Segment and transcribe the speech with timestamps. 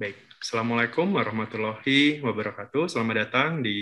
[0.00, 2.88] Baik, Assalamualaikum warahmatullahi wabarakatuh.
[2.88, 3.76] Selamat datang di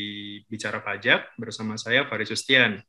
[0.50, 2.82] Bicara Pajak bersama saya Faris Sustian.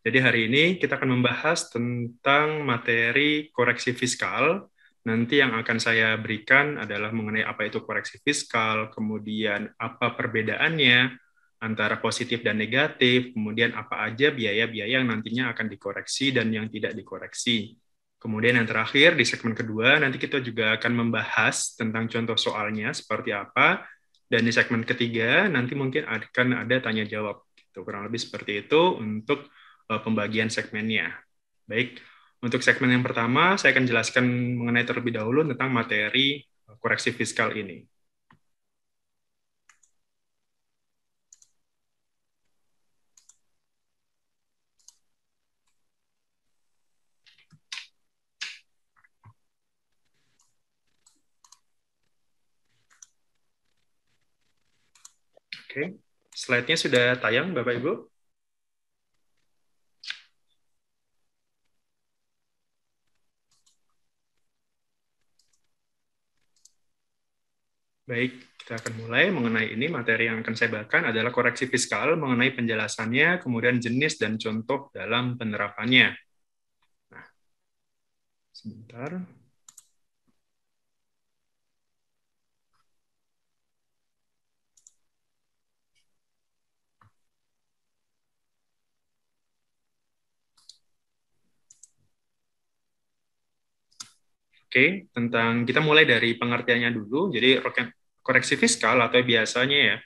[0.00, 4.72] Jadi hari ini kita akan membahas tentang materi koreksi fiskal.
[5.04, 11.20] Nanti yang akan saya berikan adalah mengenai apa itu koreksi fiskal, kemudian apa perbedaannya
[11.60, 16.96] antara positif dan negatif, kemudian apa aja biaya-biaya yang nantinya akan dikoreksi dan yang tidak
[16.96, 17.76] dikoreksi.
[18.24, 23.36] Kemudian yang terakhir di segmen kedua nanti kita juga akan membahas tentang contoh soalnya seperti
[23.36, 23.84] apa
[24.32, 27.44] dan di segmen ketiga nanti mungkin akan ada tanya jawab.
[27.52, 27.84] Gitu.
[27.84, 29.52] Kurang lebih seperti itu untuk
[29.92, 31.12] uh, pembagian segmennya.
[31.68, 32.00] Baik,
[32.40, 34.24] untuk segmen yang pertama saya akan jelaskan
[34.56, 36.40] mengenai terlebih dahulu tentang materi
[36.80, 37.84] koreksi fiskal ini.
[55.74, 55.98] Oke,
[56.30, 58.06] slide-nya sudah tayang, Bapak Ibu?
[68.06, 69.90] Baik, kita akan mulai mengenai ini.
[69.90, 75.34] Materi yang akan saya bagikan adalah koreksi fiskal mengenai penjelasannya, kemudian jenis dan contoh dalam
[75.34, 76.14] penerapannya.
[77.10, 77.26] Nah,
[78.54, 79.10] sebentar.
[94.74, 97.30] Oke, tentang kita mulai dari pengertiannya dulu.
[97.30, 97.62] Jadi
[98.18, 99.96] koreksi fiskal atau biasanya ya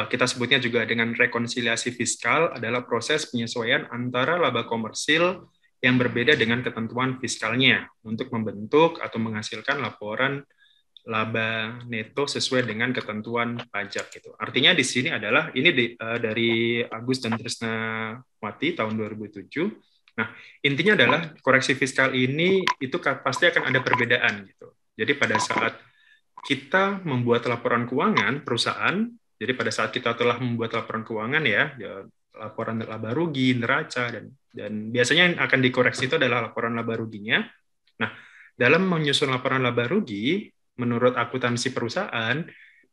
[0.00, 5.44] eh, kita sebutnya juga dengan rekonsiliasi fiskal adalah proses penyesuaian antara laba komersil
[5.84, 10.40] yang berbeda dengan ketentuan fiskalnya untuk membentuk atau menghasilkan laporan
[11.04, 14.32] laba neto sesuai dengan ketentuan pajak gitu.
[14.40, 17.76] Artinya di sini adalah ini di, uh, dari Agus dan Trisna
[18.40, 20.30] Wati tahun 2007 Nah,
[20.62, 24.70] intinya adalah koreksi fiskal ini itu pasti akan ada perbedaan gitu.
[24.94, 25.74] Jadi pada saat
[26.44, 32.06] kita membuat laporan keuangan perusahaan, jadi pada saat kita telah membuat laporan keuangan ya, ya
[32.34, 37.42] laporan laba rugi, neraca dan dan biasanya yang akan dikoreksi itu adalah laporan laba ruginya.
[37.98, 38.10] Nah,
[38.54, 40.46] dalam menyusun laporan laba rugi
[40.78, 42.38] menurut akuntansi perusahaan,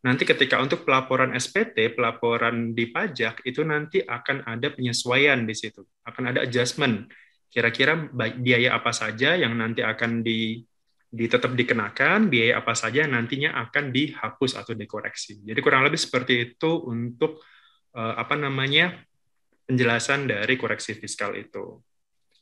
[0.01, 5.85] nanti ketika untuk pelaporan SPT, pelaporan di pajak, itu nanti akan ada penyesuaian di situ.
[6.06, 7.09] Akan ada adjustment.
[7.51, 8.09] Kira-kira
[8.40, 10.63] biaya apa saja yang nanti akan di,
[11.13, 15.44] tetap dikenakan, biaya apa saja yang nantinya akan dihapus atau dikoreksi.
[15.45, 17.44] Jadi kurang lebih seperti itu untuk
[17.94, 18.97] uh, apa namanya
[19.67, 21.79] penjelasan dari koreksi fiskal itu.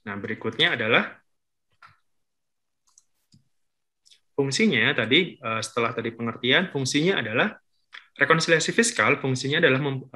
[0.08, 1.20] Nah, berikutnya adalah
[4.40, 7.60] Fungsinya tadi eh, setelah tadi pengertian, fungsinya adalah
[8.16, 9.20] rekonsiliasi fiskal.
[9.20, 10.08] Fungsinya adalah mem,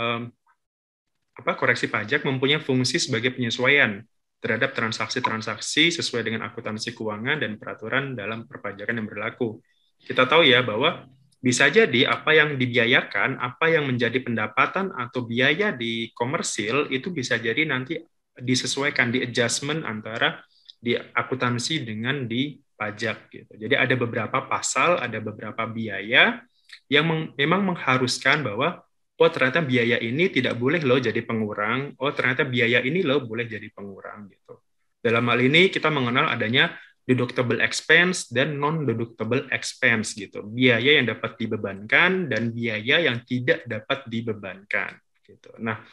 [1.33, 3.99] apa koreksi pajak mempunyai fungsi sebagai penyesuaian
[4.43, 9.59] terhadap transaksi-transaksi sesuai dengan akuntansi keuangan dan peraturan dalam perpajakan yang berlaku.
[10.03, 11.07] Kita tahu ya bahwa
[11.43, 17.35] bisa jadi apa yang dibiayakan, apa yang menjadi pendapatan atau biaya di komersil itu bisa
[17.35, 17.99] jadi nanti
[18.35, 20.39] disesuaikan di adjustment antara
[20.79, 23.51] di akuntansi dengan di pajak gitu.
[23.55, 26.41] Jadi ada beberapa pasal, ada beberapa biaya
[26.89, 28.81] yang meng, memang mengharuskan bahwa
[29.17, 33.45] oh ternyata biaya ini tidak boleh loh jadi pengurang, oh ternyata biaya ini loh boleh
[33.45, 34.59] jadi pengurang gitu.
[35.03, 36.73] Dalam hal ini kita mengenal adanya
[37.03, 40.47] deductible expense dan non deductible expense gitu.
[40.47, 44.95] Biaya yang dapat dibebankan dan biaya yang tidak dapat dibebankan
[45.27, 45.51] gitu.
[45.59, 45.83] Nah,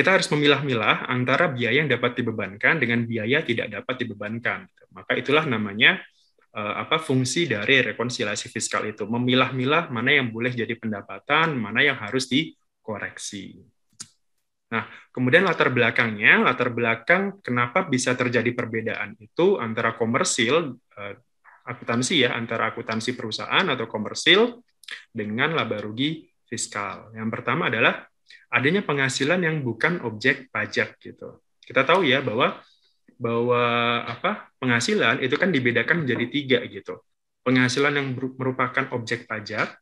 [0.00, 4.64] kita harus memilah-milah antara biaya yang dapat dibebankan dengan biaya tidak dapat dibebankan.
[4.96, 6.00] Maka itulah namanya
[6.56, 12.00] uh, apa fungsi dari rekonsiliasi fiskal itu, memilah-milah mana yang boleh jadi pendapatan, mana yang
[12.00, 13.60] harus dikoreksi.
[14.72, 21.14] Nah, kemudian latar belakangnya, latar belakang kenapa bisa terjadi perbedaan itu antara komersil uh,
[21.68, 24.64] akuntansi ya, antara akuntansi perusahaan atau komersil
[25.12, 27.12] dengan laba rugi fiskal.
[27.12, 28.09] Yang pertama adalah
[28.50, 31.38] adanya penghasilan yang bukan objek pajak gitu.
[31.62, 32.58] Kita tahu ya bahwa
[33.20, 33.62] bahwa
[34.08, 37.04] apa penghasilan itu kan dibedakan menjadi tiga gitu.
[37.44, 39.76] Penghasilan yang merupakan objek pajak,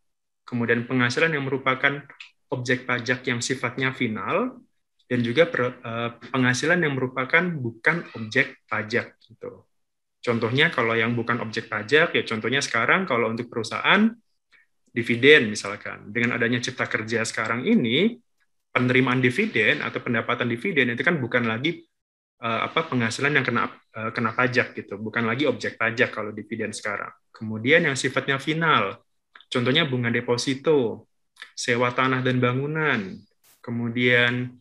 [0.47, 2.03] kemudian penghasilan yang merupakan
[2.51, 4.59] objek pajak yang sifatnya final,
[5.09, 9.65] dan juga eh, penghasilan yang merupakan bukan objek pajak gitu.
[10.19, 14.13] Contohnya kalau yang bukan objek pajak ya contohnya sekarang kalau untuk perusahaan
[14.93, 18.19] dividen misalkan dengan adanya cipta kerja sekarang ini
[18.79, 21.83] penerimaan dividen atau pendapatan dividen itu kan bukan lagi
[22.43, 26.71] uh, apa penghasilan yang kena uh, kena pajak gitu, bukan lagi objek pajak kalau dividen
[26.71, 27.11] sekarang.
[27.35, 29.03] Kemudian yang sifatnya final.
[29.49, 31.11] Contohnya bunga deposito,
[31.57, 33.17] sewa tanah dan bangunan,
[33.65, 34.55] kemudian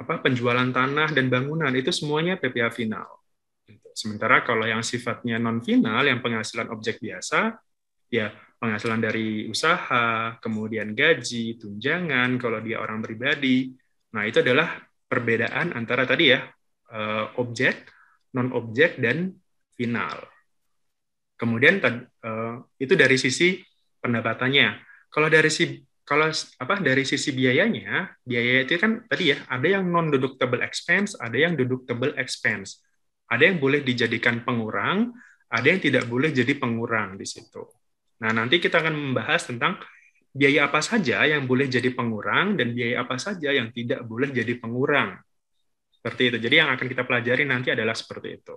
[0.00, 3.20] apa penjualan tanah dan bangunan itu semuanya PPA final.
[3.92, 7.58] Sementara kalau yang sifatnya non final, yang penghasilan objek biasa,
[8.12, 13.72] ya penghasilan dari usaha, kemudian gaji, tunjangan kalau dia orang pribadi.
[14.12, 14.76] Nah, itu adalah
[15.08, 16.44] perbedaan antara tadi ya
[16.92, 17.88] eh, objek,
[18.36, 19.32] non objek dan
[19.74, 20.28] final.
[21.40, 23.56] Kemudian uh, itu dari sisi
[23.96, 24.76] pendapatannya.
[25.08, 26.28] Kalau dari si kalau
[26.60, 31.32] apa dari sisi biayanya, biaya itu kan tadi ya ada yang non deductible expense, ada
[31.32, 32.84] yang deductible expense.
[33.30, 35.16] Ada yang boleh dijadikan pengurang,
[35.48, 37.62] ada yang tidak boleh jadi pengurang di situ.
[38.20, 39.80] Nah, nanti kita akan membahas tentang
[40.30, 44.54] biaya apa saja yang boleh jadi pengurang dan biaya apa saja yang tidak boleh jadi
[44.60, 45.18] pengurang.
[45.90, 46.36] Seperti itu.
[46.40, 48.56] Jadi yang akan kita pelajari nanti adalah seperti itu.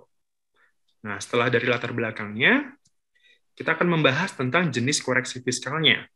[1.04, 2.72] Nah, setelah dari latar belakangnya,
[3.52, 6.08] kita akan membahas tentang jenis koreksi fiskalnya.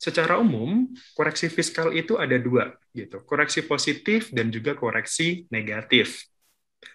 [0.00, 3.20] Secara umum, koreksi fiskal itu ada dua, gitu.
[3.20, 6.24] Koreksi positif dan juga koreksi negatif.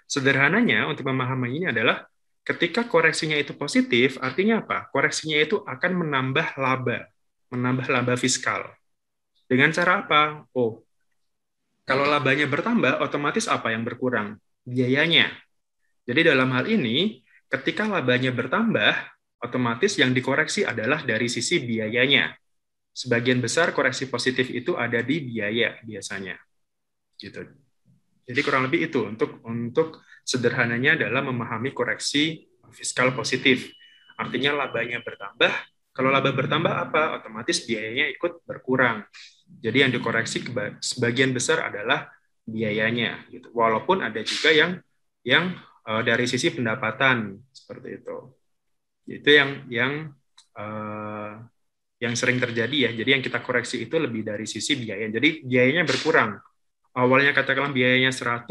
[0.10, 2.06] Sederhananya, untuk memahami ini adalah
[2.46, 4.88] ketika koreksinya itu positif, artinya apa?
[4.94, 7.10] Koreksinya itu akan menambah laba,
[7.50, 8.70] menambah laba fiskal.
[9.50, 10.46] Dengan cara apa?
[10.54, 10.86] Oh,
[11.86, 14.38] kalau labanya bertambah, otomatis apa yang berkurang?
[14.66, 15.30] Biayanya.
[16.06, 18.94] Jadi dalam hal ini, ketika labanya bertambah,
[19.42, 22.34] otomatis yang dikoreksi adalah dari sisi biayanya.
[22.96, 26.38] Sebagian besar koreksi positif itu ada di biaya biasanya.
[27.22, 27.65] Gitu.
[28.26, 33.70] Jadi kurang lebih itu untuk untuk sederhananya adalah memahami koreksi fiskal positif.
[34.18, 35.52] Artinya labanya bertambah,
[35.96, 37.22] kalau laba bertambah apa?
[37.22, 39.08] Otomatis biayanya ikut berkurang.
[39.48, 40.44] Jadi yang dikoreksi
[40.84, 42.12] sebagian besar adalah
[42.44, 43.48] biayanya gitu.
[43.56, 44.72] Walaupun ada juga yang
[45.24, 45.56] yang
[45.88, 48.18] uh, dari sisi pendapatan seperti itu.
[49.08, 49.94] Itu yang yang
[50.60, 51.40] uh,
[52.04, 52.92] yang sering terjadi ya.
[52.92, 55.08] Jadi yang kita koreksi itu lebih dari sisi biaya.
[55.08, 56.36] Jadi biayanya berkurang.
[56.96, 58.48] Awalnya katakanlah biayanya 100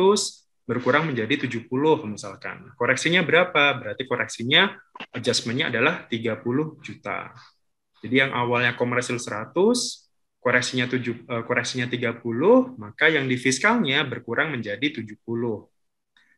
[0.69, 1.69] berkurang menjadi 70
[2.08, 2.73] misalkan.
[2.76, 3.81] Koreksinya berapa?
[3.81, 4.73] Berarti koreksinya
[5.17, 7.32] adjustment-nya adalah 30 juta.
[8.05, 10.05] Jadi yang awalnya komersil 100
[10.44, 15.17] koreksinya 7 eh, koreksinya 30, maka yang di fiskalnya berkurang menjadi 70.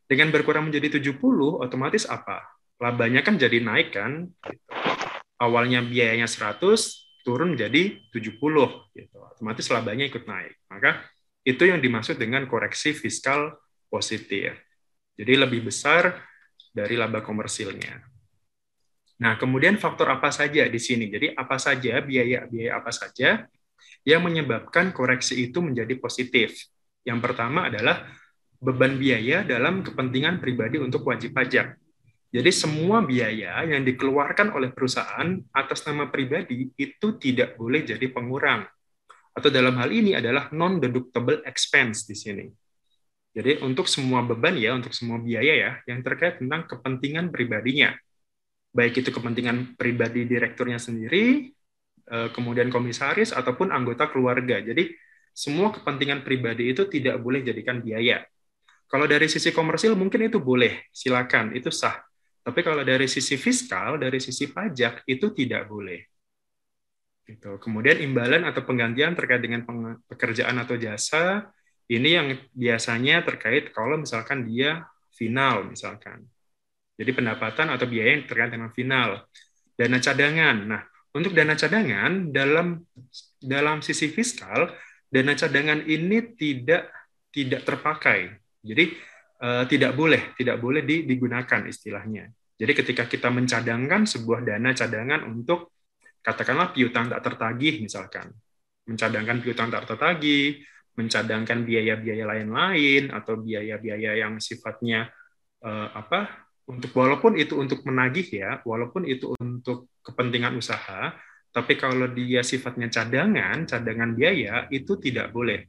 [0.06, 2.46] Dengan berkurang menjadi 70, otomatis apa?
[2.78, 4.30] Labanya kan jadi naik kan?
[4.30, 4.62] Gitu.
[5.42, 8.94] Awalnya biayanya 100, turun menjadi 70.
[8.94, 9.18] Gitu.
[9.18, 10.54] Otomatis labanya ikut naik.
[10.70, 11.02] Maka
[11.46, 13.54] itu yang dimaksud dengan koreksi fiskal
[13.86, 14.58] positif.
[15.14, 16.26] Jadi lebih besar
[16.74, 18.02] dari laba komersilnya.
[19.16, 21.08] Nah, kemudian faktor apa saja di sini?
[21.08, 23.48] Jadi apa saja biaya-biaya apa saja
[24.04, 26.68] yang menyebabkan koreksi itu menjadi positif?
[27.06, 28.04] Yang pertama adalah
[28.60, 31.78] beban biaya dalam kepentingan pribadi untuk wajib pajak.
[32.28, 38.68] Jadi semua biaya yang dikeluarkan oleh perusahaan atas nama pribadi itu tidak boleh jadi pengurang.
[39.36, 42.46] Atau dalam hal ini adalah non-deductible expense di sini.
[43.36, 47.92] Jadi untuk semua beban ya, untuk semua biaya ya, yang terkait tentang kepentingan pribadinya.
[48.72, 51.52] Baik itu kepentingan pribadi direkturnya sendiri,
[52.08, 54.56] eh, kemudian komisaris, ataupun anggota keluarga.
[54.64, 54.88] Jadi
[55.36, 58.24] semua kepentingan pribadi itu tidak boleh jadikan biaya.
[58.88, 62.00] Kalau dari sisi komersil mungkin itu boleh, silakan, itu sah.
[62.40, 66.15] Tapi kalau dari sisi fiskal, dari sisi pajak itu tidak boleh.
[67.26, 67.58] Gitu.
[67.58, 69.66] Kemudian imbalan atau penggantian terkait dengan
[70.06, 71.50] pekerjaan atau jasa
[71.90, 76.22] ini yang biasanya terkait kalau misalkan dia final misalkan.
[76.96, 79.26] Jadi pendapatan atau biaya yang terkait dengan final.
[79.76, 80.56] Dana cadangan.
[80.64, 82.80] Nah, untuk dana cadangan dalam
[83.42, 84.72] dalam sisi fiskal,
[85.10, 86.88] dana cadangan ini tidak
[87.34, 88.84] tidak terpakai jadi
[89.38, 92.34] uh, tidak boleh, tidak boleh digunakan istilahnya.
[92.58, 95.75] Jadi ketika kita mencadangkan sebuah dana cadangan untuk
[96.26, 98.34] katakanlah piutang tak tertagih misalkan,
[98.90, 100.58] mencadangkan piutang tak tertagih,
[100.98, 105.06] mencadangkan biaya-biaya lain-lain atau biaya-biaya yang sifatnya
[105.62, 111.14] uh, apa untuk walaupun itu untuk menagih ya, walaupun itu untuk kepentingan usaha,
[111.54, 115.62] tapi kalau dia sifatnya cadangan, cadangan biaya itu tidak boleh.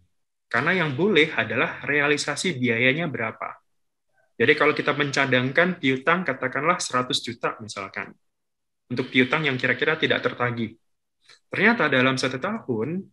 [0.49, 3.61] Karena yang boleh adalah realisasi biayanya berapa.
[4.37, 8.09] Jadi kalau kita mencadangkan piutang katakanlah 100 juta misalkan.
[8.87, 10.79] Untuk piutang yang kira-kira tidak tertagih.
[11.51, 13.03] Ternyata dalam satu tahun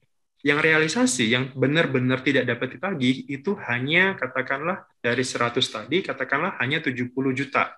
[0.44, 6.84] yang realisasi yang benar-benar tidak dapat ditagih itu hanya katakanlah dari 100 tadi katakanlah hanya
[6.84, 7.72] 70 juta.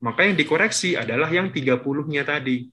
[0.00, 2.68] Maka yang dikoreksi adalah yang 30-nya tadi.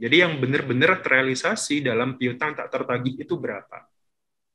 [0.00, 3.84] Jadi yang benar-benar terrealisasi dalam piutang tak tertagih itu berapa?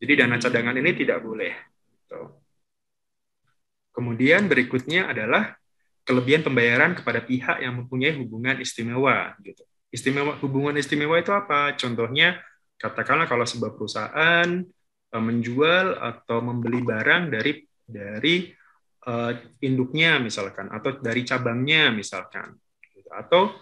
[0.01, 1.53] Jadi dana cadangan ini tidak boleh.
[1.93, 2.21] Gitu.
[3.93, 5.53] Kemudian berikutnya adalah
[6.05, 9.33] kelebihan pembayaran kepada pihak yang mempunyai hubungan istimewa.
[9.41, 9.65] Gitu.
[9.89, 11.73] Istimewa hubungan istimewa itu apa?
[11.73, 12.37] Contohnya
[12.77, 14.47] katakanlah kalau sebuah perusahaan
[15.11, 18.53] uh, menjual atau membeli barang dari dari
[19.09, 19.33] uh,
[19.65, 22.53] induknya misalkan atau dari cabangnya misalkan
[23.05, 23.53] atau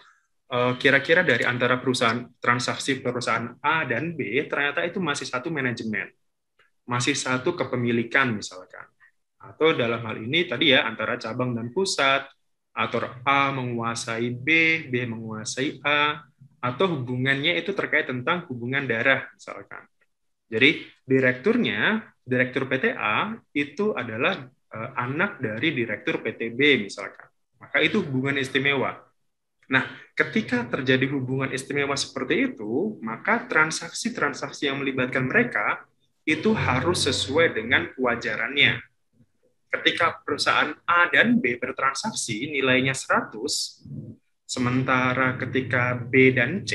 [0.78, 6.12] kira-kira uh, dari antara perusahaan transaksi perusahaan A dan B ternyata itu masih satu manajemen
[6.84, 8.84] masih satu kepemilikan misalkan
[9.52, 12.24] atau dalam hal ini tadi ya antara cabang dan pusat
[12.74, 14.48] atau A menguasai B
[14.90, 16.24] B menguasai A
[16.64, 19.84] atau hubungannya itu terkait tentang hubungan darah misalkan.
[20.48, 27.28] Jadi direkturnya direktur PTA itu adalah uh, anak dari direktur PTB misalkan.
[27.60, 28.96] Maka itu hubungan istimewa.
[29.72, 35.88] Nah, ketika terjadi hubungan istimewa seperti itu, maka transaksi-transaksi yang melibatkan mereka
[36.28, 38.80] itu harus sesuai dengan kewajarannya.
[39.74, 43.34] Ketika perusahaan A dan B bertransaksi nilainya 100,
[44.46, 46.72] sementara ketika B dan C,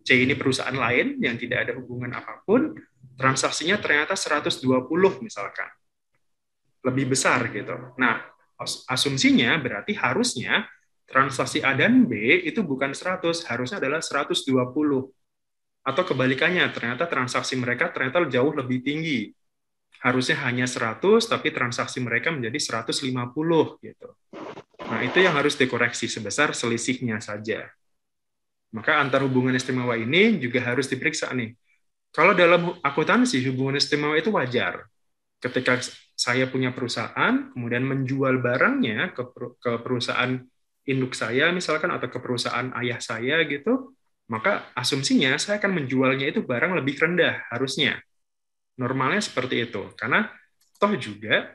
[0.00, 2.72] C ini perusahaan lain yang tidak ada hubungan apa pun,
[3.20, 4.64] transaksinya ternyata 120
[5.20, 5.68] misalkan.
[6.88, 7.76] Lebih besar gitu.
[8.00, 8.24] Nah,
[8.88, 10.64] asumsinya berarti harusnya
[11.04, 12.16] transaksi A dan B
[12.48, 14.40] itu bukan 100, harusnya adalah 120
[15.84, 19.32] atau kebalikannya ternyata transaksi mereka ternyata jauh lebih tinggi
[20.02, 24.08] harusnya hanya 100 tapi transaksi mereka menjadi 150 gitu.
[24.88, 27.66] Nah itu yang harus dikoreksi sebesar selisihnya saja.
[28.72, 31.56] Maka antar hubungan istimewa ini juga harus diperiksa nih.
[32.12, 34.86] Kalau dalam akuntansi hubungan istimewa itu wajar.
[35.38, 35.78] Ketika
[36.18, 39.22] saya punya perusahaan kemudian menjual barangnya ke,
[39.62, 40.34] ke perusahaan
[40.88, 43.94] induk saya misalkan atau ke perusahaan ayah saya gitu
[44.28, 47.96] maka asumsinya saya akan menjualnya itu barang lebih rendah harusnya.
[48.78, 49.90] Normalnya seperti itu.
[49.98, 50.30] Karena
[50.78, 51.52] toh juga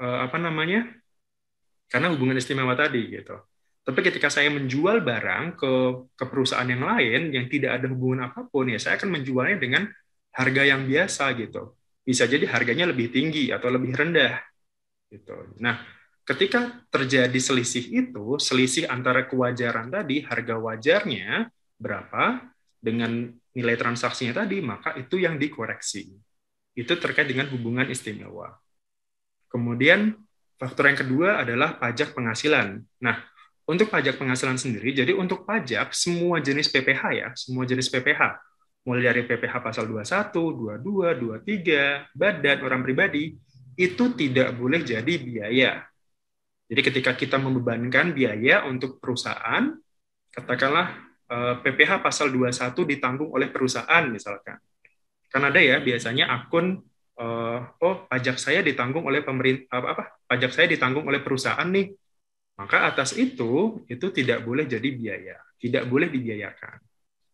[0.00, 0.88] eh, apa namanya?
[1.92, 3.36] Karena hubungan istimewa tadi gitu.
[3.82, 5.72] Tapi ketika saya menjual barang ke
[6.14, 9.82] ke perusahaan yang lain yang tidak ada hubungan apa pun ya saya akan menjualnya dengan
[10.32, 11.76] harga yang biasa gitu.
[12.02, 14.38] Bisa jadi harganya lebih tinggi atau lebih rendah
[15.12, 15.34] gitu.
[15.60, 15.82] Nah,
[16.24, 22.48] ketika terjadi selisih itu, selisih antara kewajaran tadi, harga wajarnya berapa
[22.80, 26.16] dengan nilai transaksinya tadi, maka itu yang dikoreksi.
[26.72, 28.56] Itu terkait dengan hubungan istimewa.
[29.52, 30.16] Kemudian
[30.56, 32.80] faktor yang kedua adalah pajak penghasilan.
[33.04, 33.20] Nah,
[33.68, 38.40] untuk pajak penghasilan sendiri, jadi untuk pajak semua jenis PPH ya, semua jenis PPH,
[38.82, 43.36] mulai dari PPH pasal 21, 22, 23, badan orang pribadi,
[43.78, 45.72] itu tidak boleh jadi biaya.
[46.66, 49.76] Jadi ketika kita membebankan biaya untuk perusahaan,
[50.32, 50.96] katakanlah
[51.60, 54.56] PPH eh, pasal 21 ditanggung oleh perusahaan misalkan.
[55.32, 56.84] Kan ada ya biasanya akun
[57.16, 61.88] uh, oh pajak saya ditanggung oleh pemerintah apa, apa pajak saya ditanggung oleh perusahaan nih.
[62.60, 66.78] Maka atas itu itu tidak boleh jadi biaya, tidak boleh dibiayakan.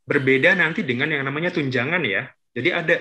[0.06, 2.30] Berbeda nanti dengan yang namanya tunjangan ya.
[2.54, 2.96] Jadi ada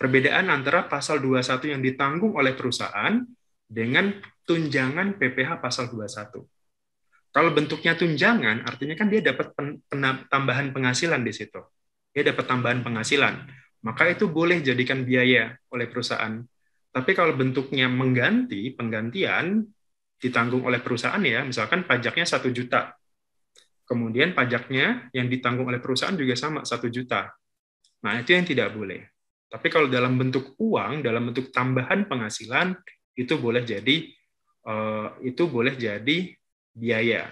[0.00, 3.20] perbedaan antara pasal 21 yang ditanggung oleh perusahaan
[3.68, 4.10] dengan
[4.48, 6.42] tunjangan PPH pasal 21.
[7.30, 9.78] Kalau bentuknya tunjangan, artinya kan dia dapat pen,
[10.26, 11.62] tambahan penghasilan di situ.
[12.10, 13.46] Dia dapat tambahan penghasilan.
[13.80, 16.40] Maka itu boleh jadikan biaya oleh perusahaan.
[16.90, 19.64] Tapi kalau bentuknya mengganti, penggantian,
[20.20, 22.92] ditanggung oleh perusahaan ya, misalkan pajaknya satu juta.
[23.88, 27.32] Kemudian pajaknya yang ditanggung oleh perusahaan juga sama, satu juta.
[28.04, 29.02] Nah, itu yang tidak boleh.
[29.50, 32.76] Tapi kalau dalam bentuk uang, dalam bentuk tambahan penghasilan,
[33.18, 33.96] itu boleh jadi
[34.66, 36.18] eh, itu boleh jadi
[36.70, 37.28] biaya.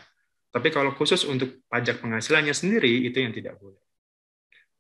[0.49, 3.78] Tapi kalau khusus untuk pajak penghasilannya sendiri, itu yang tidak boleh.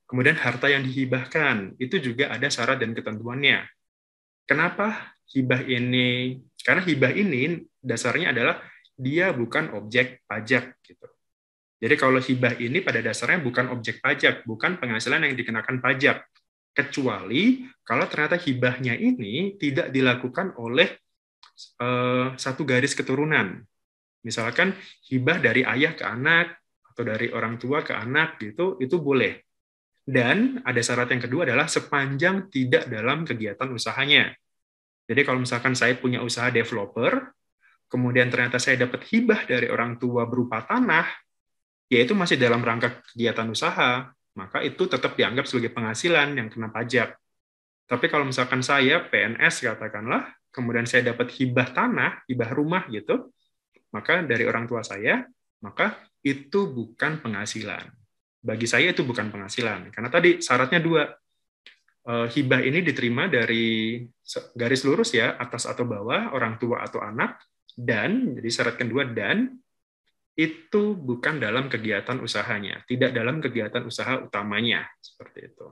[0.08, 3.68] Kemudian harta yang dihibahkan, itu juga ada syarat dan ketentuannya.
[4.48, 6.40] Kenapa hibah ini?
[6.64, 8.64] Karena hibah ini dasarnya adalah
[8.96, 10.80] dia bukan objek pajak.
[10.80, 11.04] gitu.
[11.78, 16.24] Jadi kalau hibah ini pada dasarnya bukan objek pajak, bukan penghasilan yang dikenakan pajak.
[16.72, 20.88] Kecuali kalau ternyata hibahnya ini tidak dilakukan oleh
[21.84, 23.60] uh, satu garis keturunan.
[24.26, 24.74] Misalkan
[25.06, 26.58] hibah dari ayah ke anak
[26.94, 29.47] atau dari orang tua ke anak gitu, itu boleh.
[30.08, 34.32] Dan ada syarat yang kedua adalah sepanjang tidak dalam kegiatan usahanya.
[35.04, 37.28] Jadi kalau misalkan saya punya usaha developer,
[37.92, 41.04] kemudian ternyata saya dapat hibah dari orang tua berupa tanah,
[41.92, 47.12] yaitu masih dalam rangka kegiatan usaha, maka itu tetap dianggap sebagai penghasilan yang kena pajak.
[47.84, 53.28] Tapi kalau misalkan saya PNS katakanlah, kemudian saya dapat hibah tanah, hibah rumah gitu,
[53.92, 55.28] maka dari orang tua saya,
[55.60, 58.07] maka itu bukan penghasilan.
[58.38, 59.90] Bagi saya itu bukan penghasilan.
[59.90, 61.04] Karena tadi syaratnya dua.
[62.08, 64.00] Eh, hibah ini diterima dari
[64.56, 67.36] garis lurus ya, atas atau bawah, orang tua atau anak,
[67.76, 69.60] dan, jadi syarat kedua, dan
[70.32, 75.68] itu bukan dalam kegiatan usahanya, tidak dalam kegiatan usaha utamanya, seperti itu.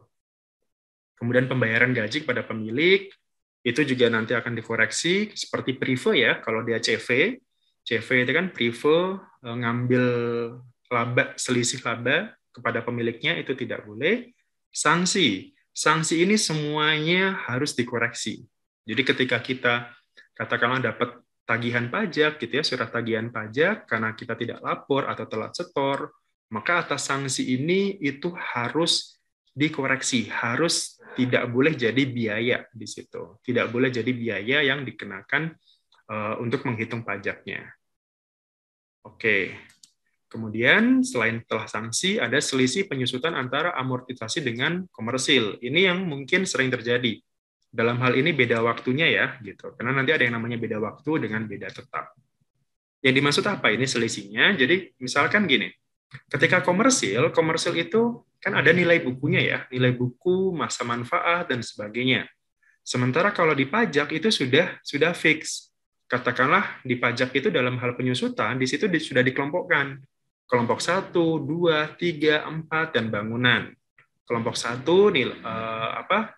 [1.16, 3.08] Kemudian pembayaran gaji kepada pemilik,
[3.64, 7.40] itu juga nanti akan dikoreksi, seperti prive ya, kalau dia CV,
[7.80, 8.92] CV itu kan prive
[9.40, 10.04] eh, ngambil
[10.92, 14.32] laba, selisih laba kepada pemiliknya, itu tidak boleh.
[14.72, 18.44] Sanksi, sanksi ini semuanya harus dikoreksi.
[18.88, 19.74] Jadi ketika kita
[20.32, 25.52] katakanlah dapat tagihan pajak gitu ya, surat tagihan pajak karena kita tidak lapor atau telat
[25.52, 26.12] setor,
[26.50, 29.18] maka atas sanksi ini itu harus
[29.56, 33.40] dikoreksi, harus tidak boleh jadi biaya di situ.
[33.40, 35.56] Tidak boleh jadi biaya yang dikenakan
[36.12, 37.64] uh, untuk menghitung pajaknya.
[39.06, 39.56] Oke.
[40.26, 45.62] Kemudian selain telah sanksi ada selisih penyusutan antara amortisasi dengan komersil.
[45.62, 47.22] Ini yang mungkin sering terjadi.
[47.70, 49.70] Dalam hal ini beda waktunya ya gitu.
[49.78, 52.18] Karena nanti ada yang namanya beda waktu dengan beda tetap.
[53.06, 54.58] Yang dimaksud apa ini selisihnya?
[54.58, 55.70] Jadi misalkan gini.
[56.26, 59.58] Ketika komersil komersil itu kan ada nilai bukunya ya.
[59.70, 62.26] Nilai buku masa manfaat dan sebagainya.
[62.82, 65.70] Sementara kalau di pajak itu sudah sudah fix.
[66.10, 70.02] Katakanlah di pajak itu dalam hal penyusutan di situ sudah dikelompokkan
[70.46, 73.70] kelompok satu dua tiga empat dan bangunan
[74.26, 76.34] kelompok satu nilai uh, apa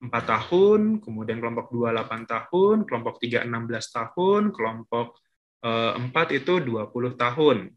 [0.00, 5.20] 4 tahun, kemudian kelompok 2 8 tahun, kelompok 3 16 tahun, kelompok
[5.60, 7.68] 4 eh, itu 20 tahun.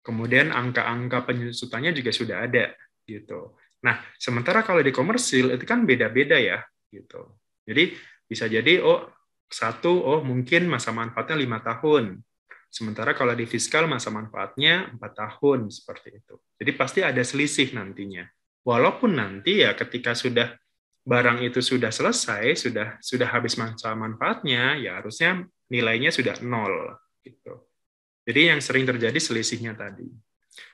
[0.00, 2.72] Kemudian angka-angka penyusutannya juga sudah ada
[3.04, 3.52] gitu.
[3.84, 7.36] Nah, sementara kalau di komersil itu kan beda-beda ya gitu.
[7.68, 7.92] Jadi
[8.24, 9.12] bisa jadi oh
[9.46, 12.24] satu oh mungkin masa manfaatnya lima tahun.
[12.68, 16.34] Sementara kalau di fiskal masa manfaatnya empat tahun seperti itu.
[16.60, 18.26] Jadi pasti ada selisih nantinya.
[18.66, 20.52] Walaupun nanti ya ketika sudah
[21.06, 26.98] barang itu sudah selesai, sudah sudah habis masa manfaatnya, ya harusnya nilainya sudah nol.
[27.22, 27.54] Gitu.
[28.26, 30.10] Jadi yang sering terjadi selisihnya tadi.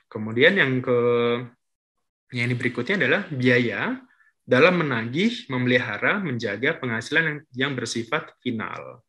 [0.09, 0.99] Kemudian yang ke
[2.33, 4.01] yang ini berikutnya adalah biaya
[4.43, 9.05] dalam menagih, memelihara, menjaga penghasilan yang, yang bersifat final.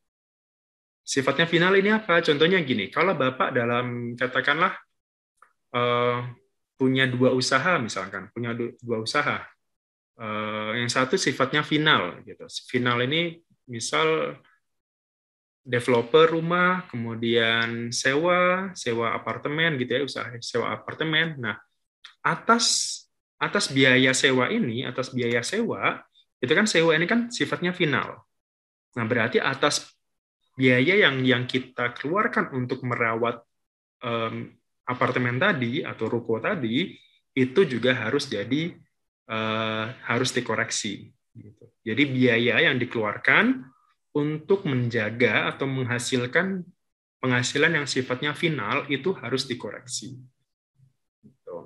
[1.05, 2.25] Sifatnya final ini apa?
[2.25, 4.73] Contohnya gini, kalau Bapak dalam katakanlah
[5.77, 6.25] uh,
[6.81, 9.45] punya dua usaha misalkan, punya dua usaha,
[10.14, 12.47] Uh, yang satu sifatnya final gitu.
[12.71, 14.38] Final ini misal
[15.67, 21.35] developer rumah, kemudian sewa, sewa apartemen gitu ya, usaha sewa apartemen.
[21.43, 21.59] Nah,
[22.23, 22.95] atas
[23.43, 25.99] atas biaya sewa ini, atas biaya sewa,
[26.38, 28.23] itu kan sewa ini kan sifatnya final.
[28.95, 29.93] Nah, berarti atas
[30.55, 33.43] biaya yang yang kita keluarkan untuk merawat
[34.03, 34.55] um,
[34.87, 36.95] apartemen tadi atau ruko tadi
[37.35, 38.75] itu juga harus jadi
[39.27, 41.11] uh, harus dikoreksi.
[41.35, 41.64] Gitu.
[41.83, 43.67] Jadi biaya yang dikeluarkan
[44.14, 46.62] untuk menjaga atau menghasilkan
[47.19, 50.14] penghasilan yang sifatnya final itu harus dikoreksi.
[51.19, 51.57] Gitu.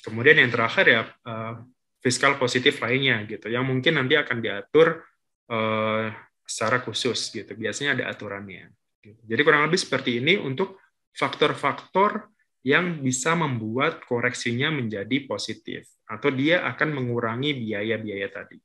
[0.00, 1.60] Kemudian yang terakhir ya uh,
[2.00, 5.04] fiskal positif lainnya gitu, yang mungkin nanti akan diatur
[5.52, 6.08] uh,
[6.50, 7.54] secara khusus gitu.
[7.54, 8.74] Biasanya ada aturannya.
[8.98, 9.22] Gitu.
[9.22, 10.82] Jadi kurang lebih seperti ini untuk
[11.14, 12.26] faktor-faktor
[12.66, 18.58] yang bisa membuat koreksinya menjadi positif atau dia akan mengurangi biaya-biaya tadi.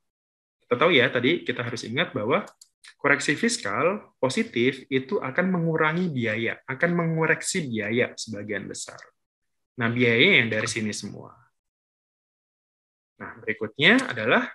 [0.65, 2.43] Kita tahu ya tadi kita harus ingat bahwa
[2.97, 8.99] koreksi fiskal positif itu akan mengurangi biaya, akan mengoreksi biaya sebagian besar.
[9.79, 11.31] Nah, biayanya yang dari sini semua.
[13.15, 14.51] Nah, berikutnya adalah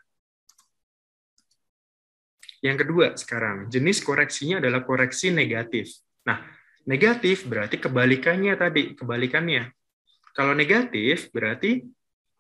[2.61, 5.93] yang kedua sekarang, jenis koreksinya adalah koreksi negatif.
[6.29, 6.45] Nah,
[6.89, 9.69] Negatif berarti kebalikannya tadi, kebalikannya.
[10.33, 11.85] Kalau negatif berarti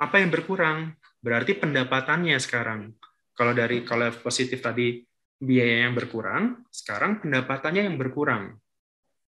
[0.00, 0.96] apa yang berkurang?
[1.20, 2.96] Berarti pendapatannya sekarang.
[3.36, 5.04] Kalau dari kalau positif tadi
[5.36, 8.56] biaya yang berkurang, sekarang pendapatannya yang berkurang.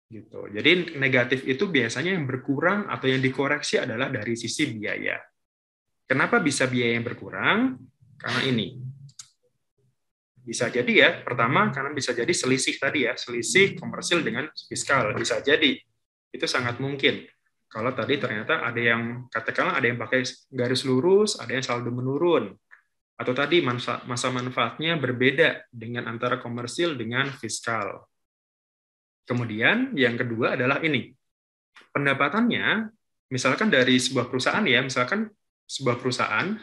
[0.09, 0.49] Gitu.
[0.49, 5.21] Jadi negatif itu biasanya yang berkurang atau yang dikoreksi adalah dari sisi biaya.
[6.09, 7.77] Kenapa bisa biaya yang berkurang?
[8.17, 8.73] Karena ini
[10.45, 15.17] bisa jadi ya, pertama karena bisa jadi selisih tadi ya, selisih komersil dengan fiskal.
[15.17, 15.81] Bisa jadi.
[16.29, 17.25] Itu sangat mungkin.
[17.73, 20.21] Kalau tadi ternyata ada yang, katakanlah ada yang pakai
[20.53, 22.53] garis lurus, ada yang saldo menurun.
[23.17, 28.05] Atau tadi masa, manfaatnya berbeda dengan antara komersil dengan fiskal.
[29.25, 31.09] Kemudian yang kedua adalah ini.
[31.89, 32.93] Pendapatannya,
[33.33, 35.33] misalkan dari sebuah perusahaan ya, misalkan
[35.65, 36.61] sebuah perusahaan,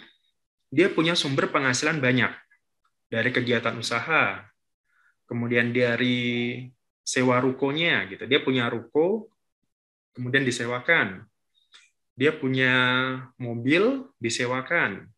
[0.70, 2.30] dia punya sumber penghasilan banyak
[3.12, 4.40] dari kegiatan usaha,
[5.28, 6.64] kemudian dari
[7.04, 8.24] sewa rukonya gitu.
[8.24, 9.28] Dia punya ruko,
[10.16, 11.28] kemudian disewakan.
[12.16, 12.74] Dia punya
[13.36, 15.12] mobil, disewakan.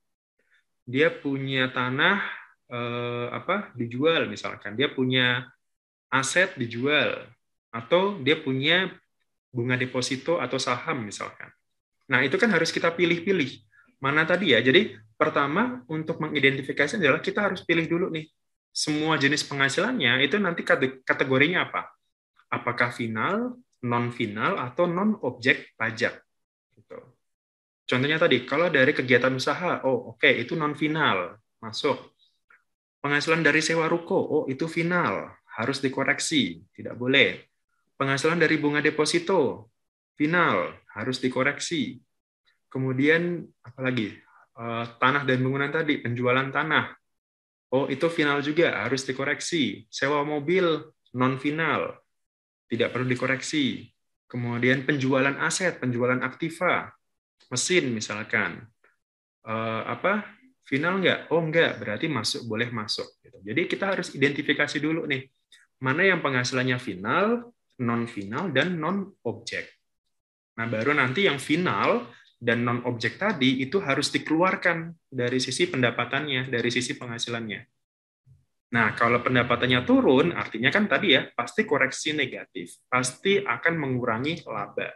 [0.89, 2.25] Dia punya tanah
[2.73, 4.73] eh, apa dijual misalkan.
[4.73, 5.45] Dia punya
[6.09, 7.29] aset dijual
[7.73, 8.89] atau dia punya
[9.53, 11.53] bunga deposito atau saham misalkan.
[12.09, 13.61] Nah, itu kan harus kita pilih-pilih.
[14.01, 14.59] Mana tadi ya?
[14.59, 18.27] Jadi, pertama untuk mengidentifikasi adalah kita harus pilih dulu nih.
[18.73, 20.65] Semua jenis penghasilannya itu nanti
[21.05, 21.93] kategorinya apa?
[22.51, 23.55] Apakah final,
[23.85, 26.19] non-final, atau non-objek pajak.
[26.75, 26.97] Gitu.
[27.87, 32.13] Contohnya tadi, kalau dari kegiatan usaha, oh oke, okay, itu non-final, masuk.
[32.99, 37.53] Penghasilan dari sewa ruko, oh itu final, harus dikoreksi, tidak boleh
[37.93, 39.69] Penghasilan dari bunga deposito
[40.17, 42.01] final harus dikoreksi.
[42.67, 44.17] Kemudian apalagi
[44.57, 46.93] eh, tanah dan bangunan tadi penjualan tanah.
[47.73, 49.89] Oh itu final juga harus dikoreksi.
[49.89, 50.65] Sewa mobil
[51.17, 51.97] non final
[52.69, 53.89] tidak perlu dikoreksi.
[54.29, 56.89] Kemudian penjualan aset, penjualan aktiva,
[57.53, 58.65] mesin misalkan.
[59.45, 60.25] Uh, apa
[60.65, 61.29] final nggak?
[61.29, 63.05] Oh nggak, berarti masuk boleh masuk.
[63.21, 63.37] Gitu.
[63.45, 65.29] Jadi kita harus identifikasi dulu nih
[65.83, 67.51] mana yang penghasilannya final,
[67.83, 69.67] non-final, dan non-objek.
[70.55, 72.07] Nah, baru nanti yang final
[72.43, 77.61] dan non-objek tadi itu harus dikeluarkan dari sisi pendapatannya, dari sisi penghasilannya.
[78.75, 84.91] Nah, kalau pendapatannya turun, artinya kan tadi ya, pasti koreksi negatif, pasti akan mengurangi laba.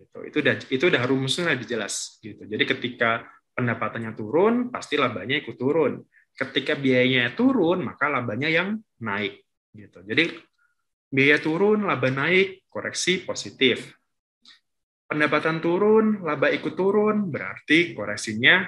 [0.00, 0.18] Gitu.
[0.32, 2.48] Itu udah itu udah rumusnya lebih jelas gitu.
[2.48, 6.00] Jadi ketika pendapatannya turun, pasti labanya ikut turun.
[6.32, 9.42] Ketika biayanya turun, maka labanya yang naik
[9.76, 10.00] gitu.
[10.00, 10.32] Jadi
[11.12, 13.92] Biaya turun, laba naik, koreksi positif.
[15.12, 18.64] Pendapatan turun, laba ikut turun, berarti koreksinya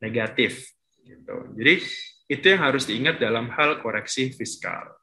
[0.00, 0.64] negatif.
[1.04, 1.36] Gitu.
[1.60, 1.74] Jadi
[2.32, 4.96] itu yang harus diingat dalam hal koreksi fiskal.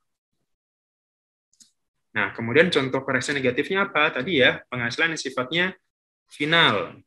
[2.18, 4.10] Nah, kemudian contoh koreksi negatifnya apa?
[4.10, 5.66] Tadi ya, penghasilan yang sifatnya
[6.26, 6.98] final.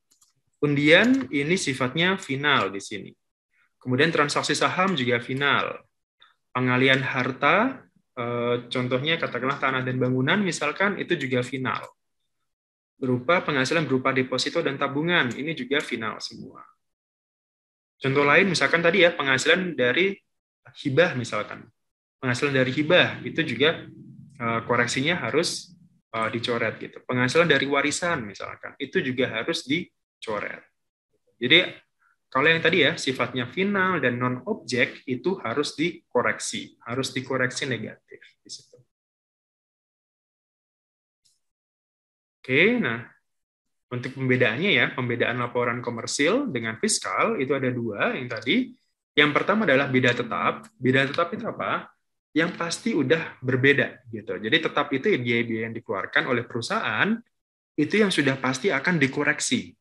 [0.63, 3.11] Undian ini sifatnya final di sini.
[3.83, 5.83] Kemudian transaksi saham juga final.
[6.55, 11.87] Pengalian harta Eh, contohnya katakanlah tanah dan bangunan misalkan itu juga final.
[12.99, 16.67] Berupa penghasilan berupa deposito dan tabungan, ini juga final semua.
[17.99, 20.19] Contoh lain misalkan tadi ya penghasilan dari
[20.83, 21.67] hibah misalkan.
[22.19, 23.87] Penghasilan dari hibah itu juga
[24.39, 25.75] eh, koreksinya harus
[26.11, 26.99] eh, dicoret gitu.
[27.07, 30.63] Penghasilan dari warisan misalkan itu juga harus dicoret.
[31.39, 31.71] Jadi
[32.29, 38.21] kalau yang tadi ya, sifatnya final dan non-objek itu harus dikoreksi, harus dikoreksi negatif.
[42.49, 43.05] Oke, nah
[43.93, 48.73] untuk pembedaannya ya, pembedaan laporan komersil dengan fiskal itu ada dua yang tadi.
[49.13, 50.65] Yang pertama adalah beda tetap.
[50.81, 51.93] Beda tetap itu apa?
[52.33, 54.41] Yang pasti udah berbeda gitu.
[54.41, 57.21] Jadi tetap itu biaya-biaya yang dikeluarkan oleh perusahaan
[57.77, 59.77] itu yang sudah pasti akan dikoreksi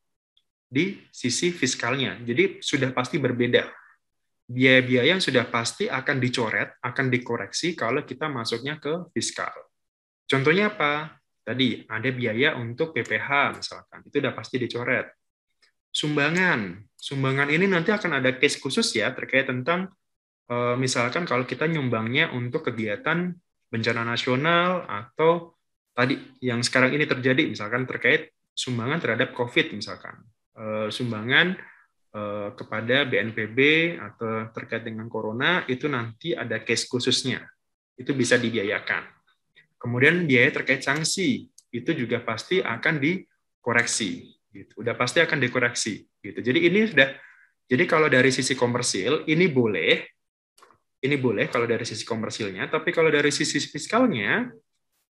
[0.67, 2.19] di sisi fiskalnya.
[2.19, 3.63] Jadi sudah pasti berbeda.
[4.43, 9.55] Biaya-biaya yang sudah pasti akan dicoret, akan dikoreksi kalau kita masuknya ke fiskal.
[10.27, 11.15] Contohnya apa?
[11.47, 15.07] Tadi ada biaya untuk PPH misalkan, itu sudah pasti dicoret.
[15.87, 19.87] Sumbangan, sumbangan ini nanti akan ada case khusus ya terkait tentang
[20.51, 23.31] eh, misalkan kalau kita nyumbangnya untuk kegiatan
[23.71, 25.55] bencana nasional atau
[25.95, 30.19] tadi yang sekarang ini terjadi misalkan terkait sumbangan terhadap COVID misalkan
[30.57, 31.53] Eh, sumbangan
[32.17, 33.59] eh, kepada BNPB
[34.01, 37.45] atau terkait dengan corona itu nanti ada case khususnya.
[37.93, 39.05] Itu bisa dibiayakan.
[39.77, 44.81] Kemudian biaya terkait sanksi itu juga pasti akan dikoreksi gitu.
[44.81, 46.39] Udah pasti akan dikoreksi gitu.
[46.41, 47.09] Jadi ini sudah
[47.67, 50.07] jadi kalau dari sisi komersil ini boleh
[50.97, 54.49] ini boleh kalau dari sisi komersilnya, tapi kalau dari sisi fiskalnya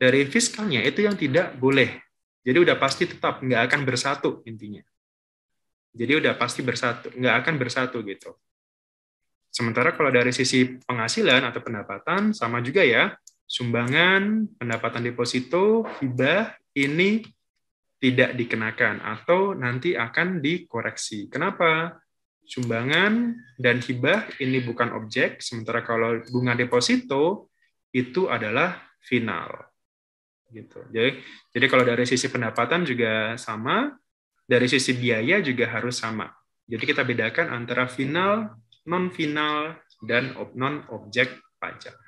[0.01, 2.01] dari fiskalnya itu yang tidak boleh.
[2.45, 4.81] Jadi udah pasti tetap nggak akan bersatu intinya.
[5.95, 8.35] Jadi udah pasti bersatu, nggak akan bersatu gitu.
[9.55, 17.23] Sementara kalau dari sisi penghasilan atau pendapatan sama juga ya, sumbangan, pendapatan deposito, hibah ini
[18.01, 21.33] tidak dikenakan atau nanti akan dikoreksi.
[21.33, 21.97] Kenapa?
[22.45, 27.49] Sumbangan dan hibah ini bukan objek, sementara kalau bunga deposito
[27.97, 29.49] itu adalah final.
[30.53, 30.85] Gitu.
[30.93, 31.25] Jadi,
[31.57, 33.97] jadi kalau dari sisi pendapatan juga sama,
[34.45, 36.29] dari sisi biaya juga harus sama.
[36.69, 38.53] Jadi kita bedakan antara final,
[38.85, 42.04] non-final, dan non-objek pajak.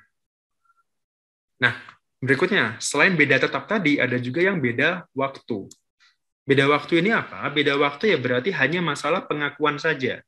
[1.57, 1.73] Nah,
[2.21, 5.69] berikutnya, selain beda tetap tadi, ada juga yang beda waktu.
[6.47, 7.43] Beda waktu ini apa?
[7.51, 10.23] Beda waktu ya berarti hanya masalah pengakuan saja.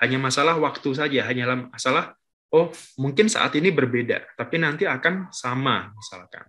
[0.00, 2.16] Hanya masalah waktu saja, hanya masalah,
[2.50, 6.48] oh mungkin saat ini berbeda, tapi nanti akan sama misalkan.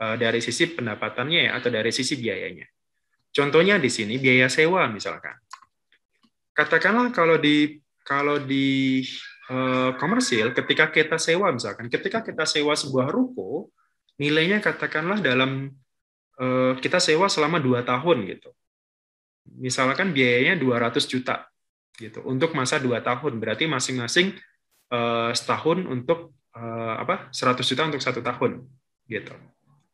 [0.00, 2.64] Eh, dari sisi pendapatannya ya, atau dari sisi biayanya.
[3.30, 5.36] Contohnya di sini biaya sewa misalkan.
[6.56, 9.04] Katakanlah kalau di kalau di
[9.50, 13.74] uh, komersil ketika kita sewa misalkan, ketika kita sewa sebuah ruko,
[14.20, 15.72] nilainya katakanlah dalam
[16.36, 18.52] eh, kita sewa selama dua tahun gitu.
[19.56, 21.48] Misalkan biayanya 200 juta
[21.96, 24.36] gitu untuk masa dua tahun, berarti masing-masing
[24.92, 28.68] eh, setahun untuk eh, apa 100 juta untuk satu tahun
[29.08, 29.32] gitu.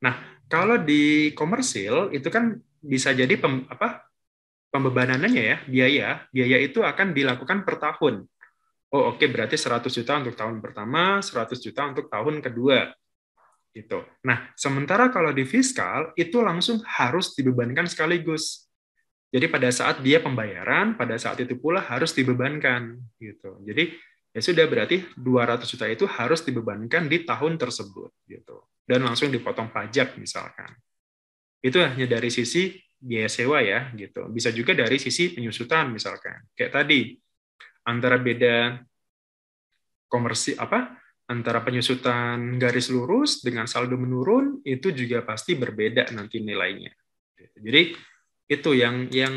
[0.03, 4.07] Nah kalau di komersil itu kan bisa jadi pem, apa
[4.71, 8.27] pembebanannya ya biaya biaya itu akan dilakukan per tahun.
[8.95, 12.95] Oh oke okay, berarti 100 juta untuk tahun pertama, 100 juta untuk tahun kedua
[13.77, 14.01] gitu.
[14.25, 18.65] Nah, sementara kalau di fiskal itu langsung harus dibebankan sekaligus.
[19.29, 23.61] Jadi pada saat dia pembayaran, pada saat itu pula harus dibebankan gitu.
[23.69, 23.93] Jadi
[24.33, 28.65] ya sudah berarti 200 juta itu harus dibebankan di tahun tersebut gitu.
[28.87, 30.73] Dan langsung dipotong pajak misalkan.
[31.61, 34.25] Itu hanya dari sisi biaya sewa ya gitu.
[34.33, 36.49] Bisa juga dari sisi penyusutan misalkan.
[36.57, 37.19] Kayak tadi
[37.87, 38.83] antara beda
[40.11, 46.91] komersi apa antara penyusutan garis lurus dengan saldo menurun itu juga pasti berbeda nanti nilainya.
[47.59, 47.95] Jadi
[48.47, 49.35] itu yang yang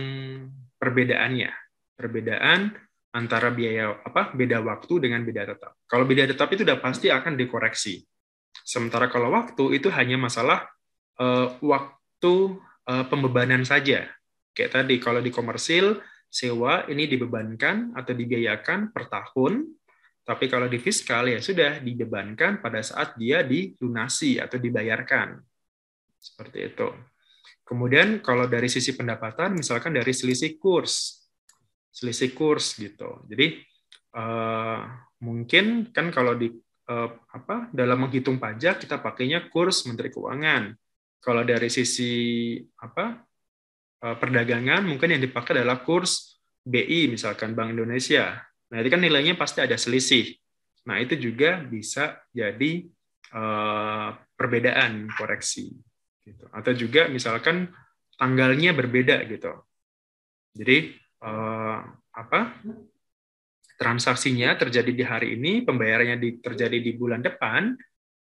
[0.77, 1.51] perbedaannya.
[1.99, 2.71] Perbedaan
[3.12, 5.75] antara biaya apa beda waktu dengan beda tetap.
[5.89, 8.05] Kalau beda tetap itu sudah pasti akan dikoreksi.
[8.63, 10.69] Sementara kalau waktu itu hanya masalah
[11.17, 12.33] uh, waktu
[12.88, 14.07] uh, pembebanan saja.
[14.53, 19.79] Kayak tadi kalau di komersil sewa ini dibebankan atau dibiayakan per tahun
[20.29, 25.41] tapi kalau di fiskal ya sudah dibebankan pada saat dia dilunasi atau dibayarkan.
[26.21, 26.85] Seperti itu.
[27.65, 31.25] Kemudian kalau dari sisi pendapatan misalkan dari selisih kurs.
[31.89, 33.25] Selisih kurs gitu.
[33.25, 33.57] Jadi
[34.13, 34.85] uh,
[35.25, 36.53] mungkin kan kalau di
[36.93, 40.77] uh, apa dalam menghitung pajak kita pakainya kurs Menteri Keuangan.
[41.25, 43.17] Kalau dari sisi apa
[43.99, 49.59] perdagangan mungkin yang dipakai adalah kurs BI misalkan Bank Indonesia Nah, itu kan nilainya pasti
[49.65, 50.29] ada selisih.
[50.85, 52.85] Nah, itu juga bisa jadi
[53.33, 55.73] uh, perbedaan koreksi.
[56.21, 56.45] Gitu.
[56.53, 57.73] Atau juga misalkan
[58.17, 59.53] tanggalnya berbeda gitu.
[60.53, 60.93] Jadi
[61.25, 61.81] uh,
[62.13, 62.62] apa
[63.79, 67.73] transaksinya terjadi di hari ini, pembayarannya di, terjadi di bulan depan,